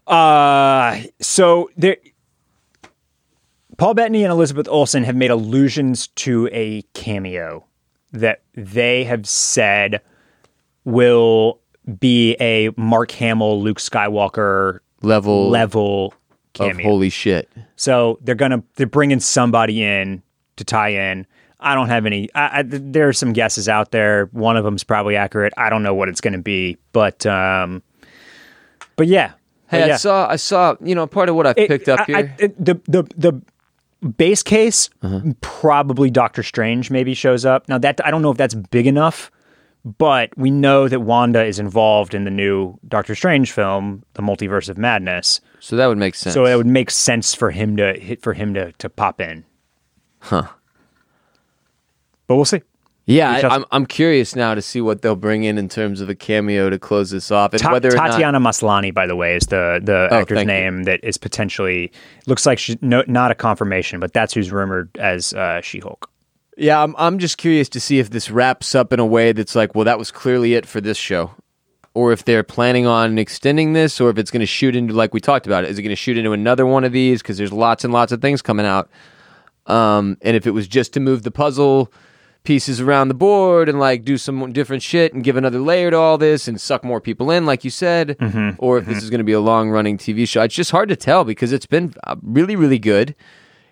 [0.07, 1.97] Uh, so there,
[3.79, 7.65] Paul Bettany and Elizabeth Olsen have made allusions to a cameo
[8.13, 10.03] that they have said
[10.85, 11.61] will
[11.99, 16.83] be a Mark Hamill, Luke Skywalker Level level of cameo.
[16.87, 17.51] holy shit.
[17.77, 20.23] So they're gonna they're bringing somebody in
[20.57, 21.27] to tie in.
[21.59, 22.29] I don't have any.
[22.35, 24.27] I, I, there are some guesses out there.
[24.33, 25.53] One of them's probably accurate.
[25.57, 27.83] I don't know what it's going to be, but um,
[28.97, 29.33] but yeah.
[29.69, 32.01] Hey, But I saw, I saw, you know, part of what I've It- picked up
[32.01, 32.17] I- here.
[32.17, 33.41] I- it- the the the
[34.19, 35.21] base case Uh-huh.
[35.41, 37.69] probably Doctor Strange maybe shows up.
[37.69, 39.31] Now that I don't know if that's big enough,
[39.85, 44.69] but we know that Wanda is involved in the new Doctor Strange film, The Multiverse
[44.69, 45.41] of Madness.
[45.61, 46.35] so that would make sense.
[46.35, 49.45] So it would make sense for him to hit for him to to pop in.
[50.21, 50.45] Huh.
[52.27, 52.63] But we'll see.
[53.07, 56.09] yeah, I, I'm, I'm curious now to see what they'll bring in in terms of
[56.09, 59.17] a cameo to close this off, and Ta- whether or not Tatiana Maslany, by the
[59.17, 60.55] way, is the the Oh, actor's thank you.
[60.55, 61.91] name that is potentially
[62.27, 66.09] looks like she's no, not a confirmation, but that's who's rumored as uh, She Hulk.
[66.57, 69.55] Yeah, I'm, I'm just curious to see if this wraps up in a way that's
[69.55, 71.31] like, well, that was clearly it for this show.
[71.95, 75.13] Or if they're planning on extending this, or if it's going to shoot into, like
[75.13, 77.21] we talked about, is it going to shoot into another one of these?
[77.23, 78.91] Because there's lots and lots of things coming out.
[79.67, 81.93] Um, and if it was just to move the puzzle
[82.45, 85.97] pieces around the board and like do some different shit and give another layer to
[85.97, 88.17] all this and suck more people in, like you said,
[88.59, 90.89] or if this is going to be a long running TV show, it's just hard
[90.89, 93.15] to tell because it's been uh, really, really good.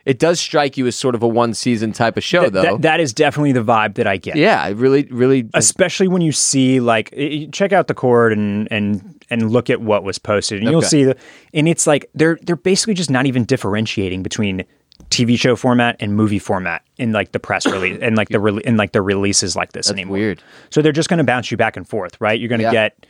[0.07, 2.63] It does strike you as sort of a one season type of show, Th- though.
[2.63, 4.37] that- that is definitely the vibe that I get.
[4.37, 5.49] Yeah, I really, really.
[5.55, 9.69] Especially when you see like i- i- check out the cord and and and look
[9.71, 11.17] at what was posted, and you'll see the
[11.55, 14.65] and it's like they're they're basically just not even differentiating between
[15.09, 18.61] TV show format and movie format in like the press release and like the re-
[18.65, 20.13] in like the releases like this anymore.
[20.19, 20.43] weird.
[20.71, 22.39] So they're just going to bounce you back and forth, right?
[22.39, 22.73] You're going to Yeah.
[22.73, 23.07] get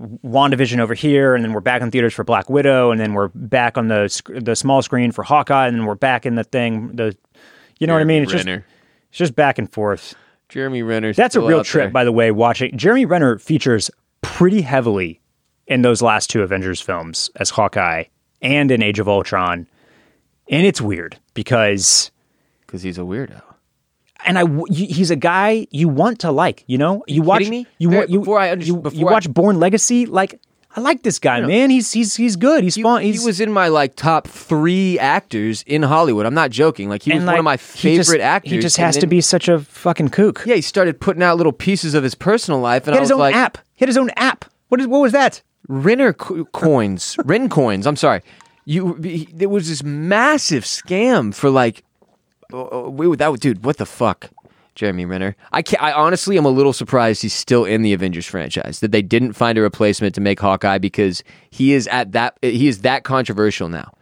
[0.00, 3.28] WandaVision over here, and then we're back in theaters for Black Widow, and then we're
[3.28, 6.44] back on the sc- the small screen for Hawkeye, and then we're back in the
[6.44, 6.96] thing.
[6.96, 7.16] The
[7.78, 8.22] you know what I mean?
[8.22, 8.46] It's just
[9.10, 10.14] it's just back and forth.
[10.48, 11.12] Jeremy Renner.
[11.12, 12.30] That's a real trip, by the way.
[12.30, 13.90] Watching Jeremy Renner features
[14.22, 15.20] pretty heavily
[15.66, 18.04] in those last two Avengers films as Hawkeye
[18.42, 19.68] and in Age of Ultron,
[20.48, 22.10] and it's weird because
[22.66, 23.42] because he's a weirdo.
[24.26, 26.64] And I he's a guy you want to like.
[26.66, 27.66] You know, you watch me?
[27.78, 30.06] you you before I under- you, before you I- watch Bourne Legacy.
[30.06, 30.40] Like
[30.76, 31.70] I like this guy, man.
[31.70, 32.62] He's he's he's good.
[32.62, 33.02] He's fun.
[33.02, 36.26] He's he was in my like top three actors in Hollywood.
[36.26, 36.88] I'm not joking.
[36.88, 38.52] Like he was and, one of my he just- favorite actors.
[38.52, 40.44] He just has to be such a fucking kook.
[40.46, 43.00] Yeah, he started putting out little pieces of his personal life, and He I had
[43.02, 43.58] was his own like, app.
[43.74, 44.44] He had his own app.
[44.68, 45.42] What is what was that?
[45.68, 47.86] Renner co- coins, Ren coins.
[47.86, 48.20] I'm sorry.
[48.64, 51.82] You, he- there was this massive scam for like,
[52.52, 53.64] Oh, oh, wait, that dude.
[53.64, 54.30] What the fuck,
[54.74, 55.36] Jeremy Renner?
[55.52, 58.80] I can't, I honestly am a little surprised he's still in the Avengers franchise.
[58.80, 62.68] That they didn't find a replacement to make Hawkeye because he is at that he
[62.68, 63.92] is that controversial now.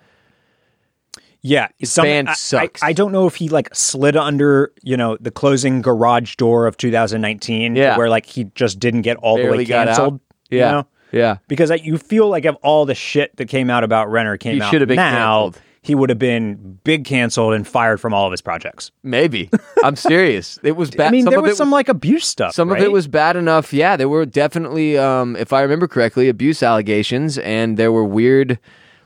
[1.40, 2.82] Yeah, His some- band I- I- sucks.
[2.82, 6.76] I, don't know if he like slid under, you know, the closing garage door of
[6.76, 7.96] 2019, Yeah.
[7.96, 10.20] where like he just didn't get all the way canceled.
[10.50, 10.70] you Yeah.
[10.72, 10.86] know?
[11.12, 11.36] Yeah.
[11.46, 14.56] because like, you feel like of all the shit that came out about Renner came
[14.56, 15.62] He out should have been now, canceled.
[15.88, 18.90] He would have been big canceled and fired from all of his projects.
[19.02, 19.48] Maybe.
[19.82, 20.58] I'm serious.
[20.62, 21.08] It was bad.
[21.08, 22.52] I mean, some there was some like abuse stuff.
[22.52, 23.72] Some of it was bad enough.
[23.72, 28.58] Yeah, there were definitely, um, if I remember correctly, abuse allegations, and there were weird.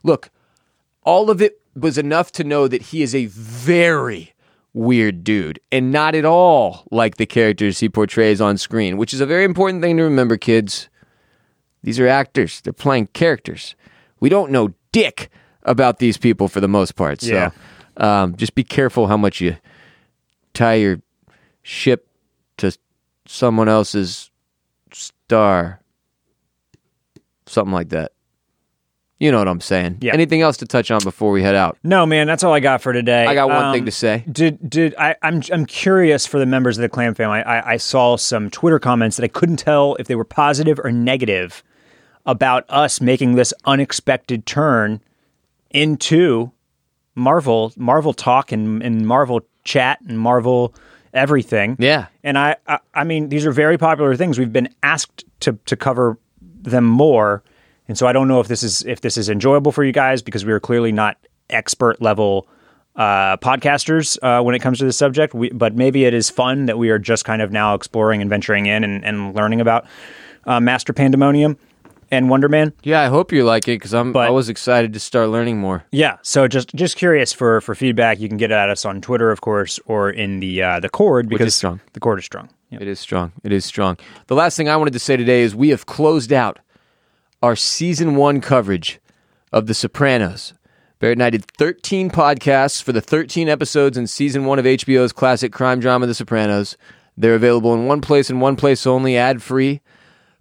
[0.02, 0.30] Look,
[1.04, 4.32] all of it was enough to know that he is a very
[4.74, 9.20] weird dude, and not at all like the characters he portrays on screen, which is
[9.20, 10.88] a very important thing to remember, kids.
[11.84, 13.76] These are actors; they're playing characters.
[14.18, 15.30] We don't know dick
[15.64, 17.20] about these people for the most part.
[17.20, 17.50] So, Yeah.
[17.96, 19.56] um, just be careful how much you
[20.54, 21.00] tie your
[21.62, 22.08] ship
[22.58, 22.76] to
[23.26, 24.30] someone else's
[24.92, 25.80] star.
[27.46, 28.12] Something like that.
[29.18, 29.98] You know what I'm saying.
[30.00, 30.14] Yeah.
[30.14, 31.78] Anything else to touch on before we head out?
[31.84, 33.24] No, man, that's all I got for today.
[33.24, 34.24] I got one Um, thing to say.
[34.30, 35.14] Did did I?
[35.22, 37.38] I'm I'm curious for the members of the clan family.
[37.40, 40.90] I, I saw some Twitter comments that I couldn't tell if they were positive or
[40.90, 41.62] negative
[42.26, 45.00] about us making this unexpected turn
[45.72, 46.52] into
[47.14, 50.74] Marvel Marvel talk and, and Marvel chat and Marvel
[51.12, 51.76] everything.
[51.78, 52.06] Yeah.
[52.24, 54.38] And I, I I mean these are very popular things.
[54.38, 57.42] We've been asked to to cover them more.
[57.88, 60.22] And so I don't know if this is if this is enjoyable for you guys
[60.22, 61.18] because we are clearly not
[61.50, 62.48] expert level
[62.96, 65.34] uh, podcasters uh, when it comes to this subject.
[65.34, 68.30] We, but maybe it is fun that we are just kind of now exploring and
[68.30, 69.86] venturing in and, and learning about
[70.44, 71.56] uh, Master Pandemonium
[72.12, 72.72] and Wonder Man.
[72.84, 74.12] Yeah, I hope you like it because I'm.
[74.12, 75.84] But- I was excited to start learning more.
[75.90, 78.20] Yeah, so just just curious for for feedback.
[78.20, 80.90] You can get it at us on Twitter, of course, or in the uh, the
[80.90, 81.80] cord because strong.
[81.94, 82.50] the cord is strong.
[82.70, 82.78] Yeah.
[82.80, 83.32] It is strong.
[83.42, 83.98] It is strong.
[84.28, 86.58] The last thing I wanted to say today is we have closed out
[87.42, 89.00] our season one coverage
[89.52, 90.54] of The Sopranos.
[90.98, 95.12] Barrett and I did 13 podcasts for the 13 episodes in season one of HBO's
[95.12, 96.76] classic crime drama, The Sopranos.
[97.16, 99.82] They're available in one place and one place only, ad free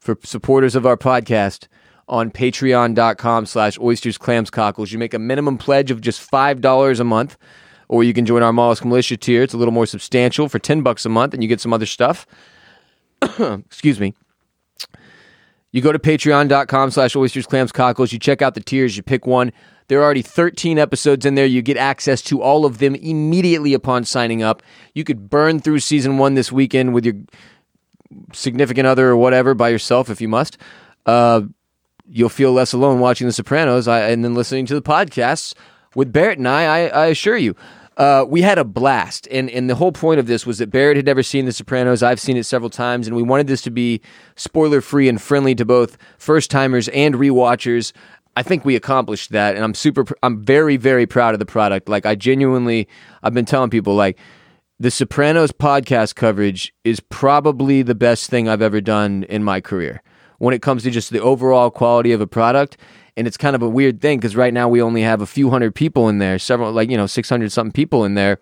[0.02, 1.68] for supporters of our podcast
[2.08, 4.92] on patreon.com slash oysters clams cockles.
[4.92, 7.38] You make a minimum pledge of just $5 a month
[7.88, 9.44] or you can join our mollusk militia tier.
[9.44, 11.86] It's a little more substantial for 10 bucks a month and you get some other
[11.86, 12.26] stuff.
[13.22, 14.16] Excuse me.
[15.72, 18.12] You go to patreon.com slash oysters clams cockles.
[18.12, 18.98] You check out the tiers.
[18.98, 19.54] You pick one.
[19.88, 21.46] There are already 13 episodes in there.
[21.46, 24.64] You get access to all of them immediately upon signing up.
[24.96, 27.16] You could burn through season one this weekend with your
[28.34, 30.58] significant other or whatever by yourself if you must.
[31.06, 31.42] Uh,
[32.08, 35.54] you'll feel less alone watching The Sopranos I, and then listening to the podcasts
[35.96, 36.64] with Barrett and I.
[36.64, 37.56] I, I assure you.
[37.98, 40.96] Uh, we had a blast, and, and the whole point of this was that Barrett
[40.96, 42.02] had never seen The Sopranos.
[42.02, 44.02] I've seen it several times, and we wanted this to be
[44.36, 47.92] spoiler free and friendly to both first timers and rewatchers.
[48.36, 50.06] I think we accomplished that, and I'm super.
[50.24, 51.90] I'm very, very proud of the product.
[51.90, 52.88] Like I genuinely,
[53.24, 54.18] I've been telling people like
[54.82, 60.02] the Sopranos podcast coverage is probably the best thing I've ever done in my career
[60.40, 62.78] when it comes to just the overall quality of a product.
[63.16, 65.52] And it's kind of a weird thing because right now we only have a few
[65.52, 68.40] hundred people in there, several, like, you know, 600 something people in there.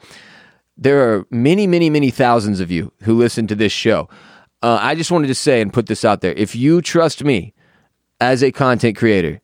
[0.78, 4.08] There are many, many, many thousands of you who listen to this show.
[4.64, 6.32] Uh, I just wanted to say and put this out there.
[6.38, 7.54] If you trust me
[8.22, 9.42] as a content creator,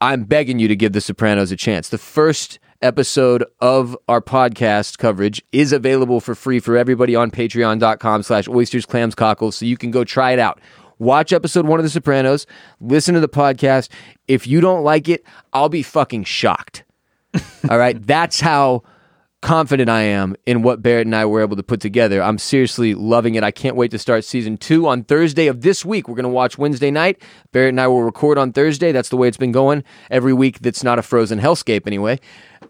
[0.00, 1.88] I'm begging you to give The Sopranos a chance.
[1.88, 8.22] The first episode of our podcast coverage is available for free for everybody on patreon.com
[8.22, 10.60] slash oysters clams cockles so you can go try it out
[10.98, 12.46] watch episode one of the sopranos
[12.80, 13.88] listen to the podcast
[14.28, 16.84] if you don't like it i'll be fucking shocked
[17.70, 18.82] all right that's how
[19.46, 22.20] confident I am in what Barrett and I were able to put together.
[22.20, 23.44] I'm seriously loving it.
[23.44, 26.08] I can't wait to start season two on Thursday of this week.
[26.08, 27.22] We're going to watch Wednesday night.
[27.52, 28.90] Barrett and I will record on Thursday.
[28.90, 32.18] That's the way it's been going every week that's not a frozen hellscape anyway.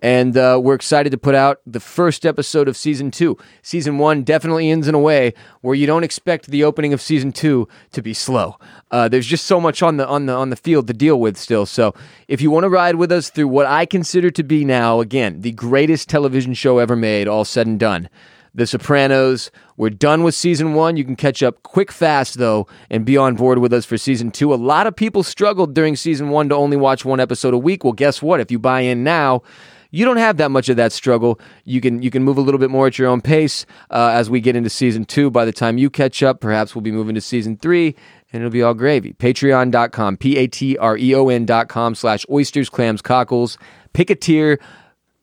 [0.03, 3.37] And uh, we're excited to put out the first episode of season two.
[3.63, 7.33] Season one definitely ends in a way where you don't expect the opening of season
[7.33, 8.57] two to be slow.
[8.91, 11.37] Uh, there's just so much on the on the on the field to deal with
[11.37, 11.67] still.
[11.67, 11.95] So
[12.29, 15.41] if you want to ride with us through what I consider to be now again
[15.41, 18.09] the greatest television show ever made, all said and done.
[18.55, 19.51] The Sopranos.
[19.77, 20.97] We're done with season one.
[20.97, 24.31] You can catch up quick, fast, though, and be on board with us for season
[24.31, 24.55] two.
[24.55, 27.85] A lot of people struggled during season one to only watch one episode a week.
[27.85, 28.41] Well, guess what?
[28.41, 29.43] If you buy in now,
[29.91, 31.41] you don't have that much of that struggle.
[31.65, 34.31] You can you can move a little bit more at your own pace uh, as
[34.31, 35.31] we get into season two.
[35.31, 37.95] By the time you catch up, perhaps we'll be moving to season three,
[38.33, 39.13] and it'll be all gravy.
[39.15, 43.59] Patreon.com, p a t r e o n dot com slash oysters clams cockles.
[43.93, 44.59] Pick a tier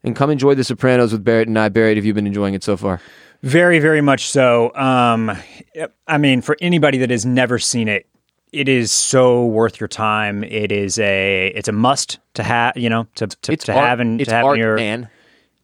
[0.03, 1.69] and come enjoy The Sopranos with Barrett and I.
[1.69, 2.99] Barrett, have you been enjoying it so far?
[3.41, 4.73] Very, very much so.
[4.73, 5.31] Um,
[6.07, 8.07] I mean, for anybody that has never seen it,
[8.53, 10.43] it is so worth your time.
[10.43, 12.77] It is a it's a must to have.
[12.77, 15.09] You know, to to, to art- have and to have art, in your man.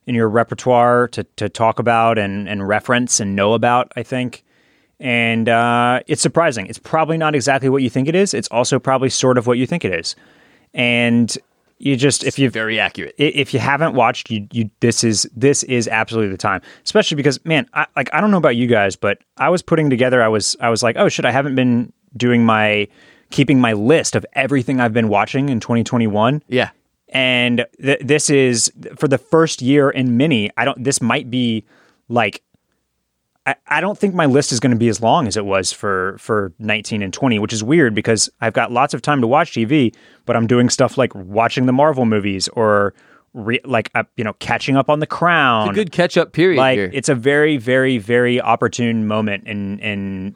[0.08, 3.92] in your repertoire to to talk about and and reference and know about.
[3.96, 4.44] I think.
[5.02, 6.66] And uh, it's surprising.
[6.66, 8.34] It's probably not exactly what you think it is.
[8.34, 10.14] It's also probably sort of what you think it is.
[10.74, 11.38] And
[11.78, 13.16] you just if you Very accurate.
[13.18, 17.44] if you haven't watched you you this is this is absolutely the time especially because
[17.46, 20.28] man I, like i don't know about you guys but i was putting together i
[20.28, 22.88] was i was like oh shit i haven't been doing my
[23.32, 26.70] keeping my list of everything i've been watching in 2021 Yeah.
[27.10, 31.64] and th- this is for the first year in mini i don't this might be
[32.08, 32.42] like
[33.46, 35.72] I, I don't think my list is going to be as long as it was
[35.72, 39.28] for for 19 and 20 which is weird because i've got lots of time to
[39.28, 39.96] watch tv
[40.26, 42.94] but i'm doing stuff like watching the marvel movies or
[43.34, 46.58] re- like uh, you know catching up on the crown A good catch up period
[46.58, 46.90] like here.
[46.94, 50.36] it's a very very very opportune moment in in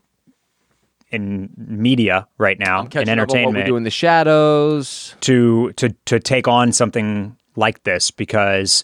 [1.13, 5.15] in media right now in on what entertainment we do in the shadows.
[5.21, 8.83] to to to take on something like this because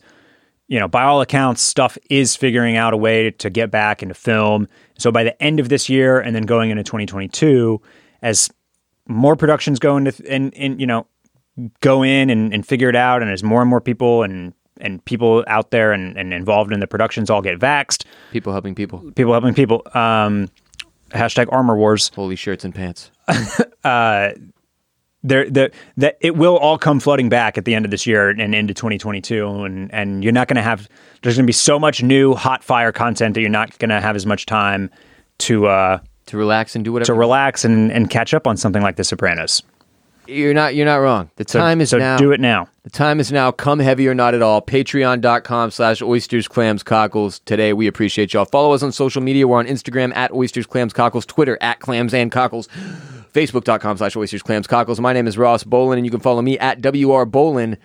[0.67, 4.13] you know by all accounts stuff is figuring out a way to get back into
[4.13, 7.81] film so by the end of this year and then going into 2022
[8.21, 8.49] as
[9.07, 11.07] more productions go into and and you know
[11.81, 15.03] go in and, and figure it out and as more and more people and and
[15.05, 18.05] people out there and, and involved in the productions all get vaxed.
[18.31, 18.99] People helping people.
[19.13, 20.49] people helping people um
[21.09, 23.11] hashtag armor wars Holy shirts and pants.
[25.21, 28.29] there the that it will all come flooding back at the end of this year
[28.29, 30.87] and into 2022 and and you're not going to have
[31.21, 33.99] there's going to be so much new hot fire content that you're not going to
[33.99, 34.89] have as much time
[35.39, 37.07] to uh To relax and do whatever.
[37.07, 39.61] to relax and and catch up on something like the sopranos
[40.29, 41.29] you're not you're not wrong.
[41.35, 42.17] The so, time is so now.
[42.17, 43.51] do it now The time is now.
[43.51, 44.61] Come heavy or not at all.
[44.61, 47.39] Patreon.com slash oysters, clams, cockles.
[47.39, 48.45] Today, we appreciate y'all.
[48.45, 49.47] Follow us on social media.
[49.47, 52.67] We're on Instagram at oysters, clams, cockles, Twitter at clams and cockles,
[53.33, 54.99] Facebook.com slash oysters, clams, cockles.
[54.99, 57.77] My name is Ross Bolen, and you can follow me at WR Bolen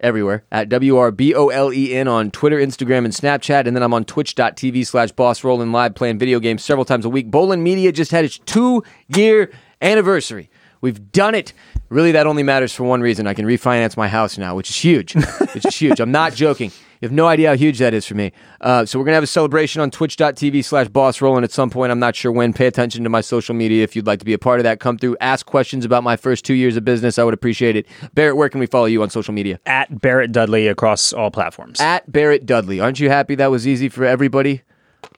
[0.00, 3.66] everywhere at W-R-B-O-L-E-N on Twitter, Instagram, and Snapchat.
[3.66, 7.08] And then I'm on twitch.tv slash boss rolling live playing video games several times a
[7.08, 7.30] week.
[7.30, 9.50] Bolen Media just had its two year
[9.80, 10.50] anniversary.
[10.80, 11.52] We've done it.
[11.88, 13.26] Really, that only matters for one reason.
[13.26, 15.14] I can refinance my house now, which is huge.
[15.54, 16.00] which is huge.
[16.00, 16.72] I'm not joking.
[17.00, 18.32] You have no idea how huge that is for me.
[18.60, 21.68] Uh, so we're going to have a celebration on twitch.tv slash boss rolling at some
[21.68, 21.92] point.
[21.92, 22.54] I'm not sure when.
[22.54, 24.80] Pay attention to my social media if you'd like to be a part of that.
[24.80, 27.18] Come through, ask questions about my first two years of business.
[27.18, 27.86] I would appreciate it.
[28.14, 29.60] Barrett, where can we follow you on social media?
[29.66, 32.80] at Barrett Dudley across all platforms At Barrett Dudley.
[32.80, 34.62] Aren't you happy that was easy for everybody?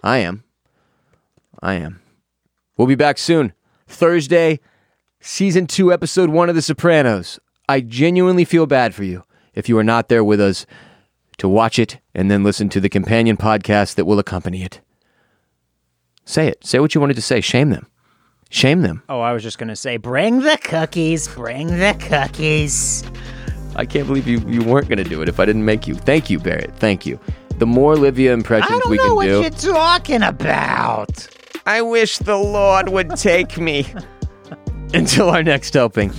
[0.02, 0.42] I am.
[1.62, 2.00] I am.
[2.76, 3.52] We'll be back soon.
[3.86, 4.60] Thursday,
[5.20, 7.38] season two, episode one of The Sopranos.
[7.68, 9.24] I genuinely feel bad for you
[9.54, 10.66] if you are not there with us
[11.38, 14.80] to watch it and then listen to the companion podcast that will accompany it.
[16.24, 16.64] Say it.
[16.64, 17.40] Say what you wanted to say.
[17.40, 17.86] Shame them.
[18.50, 19.02] Shame them.
[19.10, 23.04] oh I was just going to say bring the cookies bring the cookies
[23.76, 25.94] I can't believe you, you weren't going to do it if I didn't make you.
[25.94, 26.74] Thank you, Barrett.
[26.76, 27.20] Thank you.
[27.58, 28.92] The more Livia impressions we can do.
[28.94, 31.28] I don't know what do, you're talking about
[31.66, 33.86] I wish the Lord would take me.
[34.94, 36.12] Until our next helping.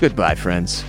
[0.00, 0.84] Goodbye, friends.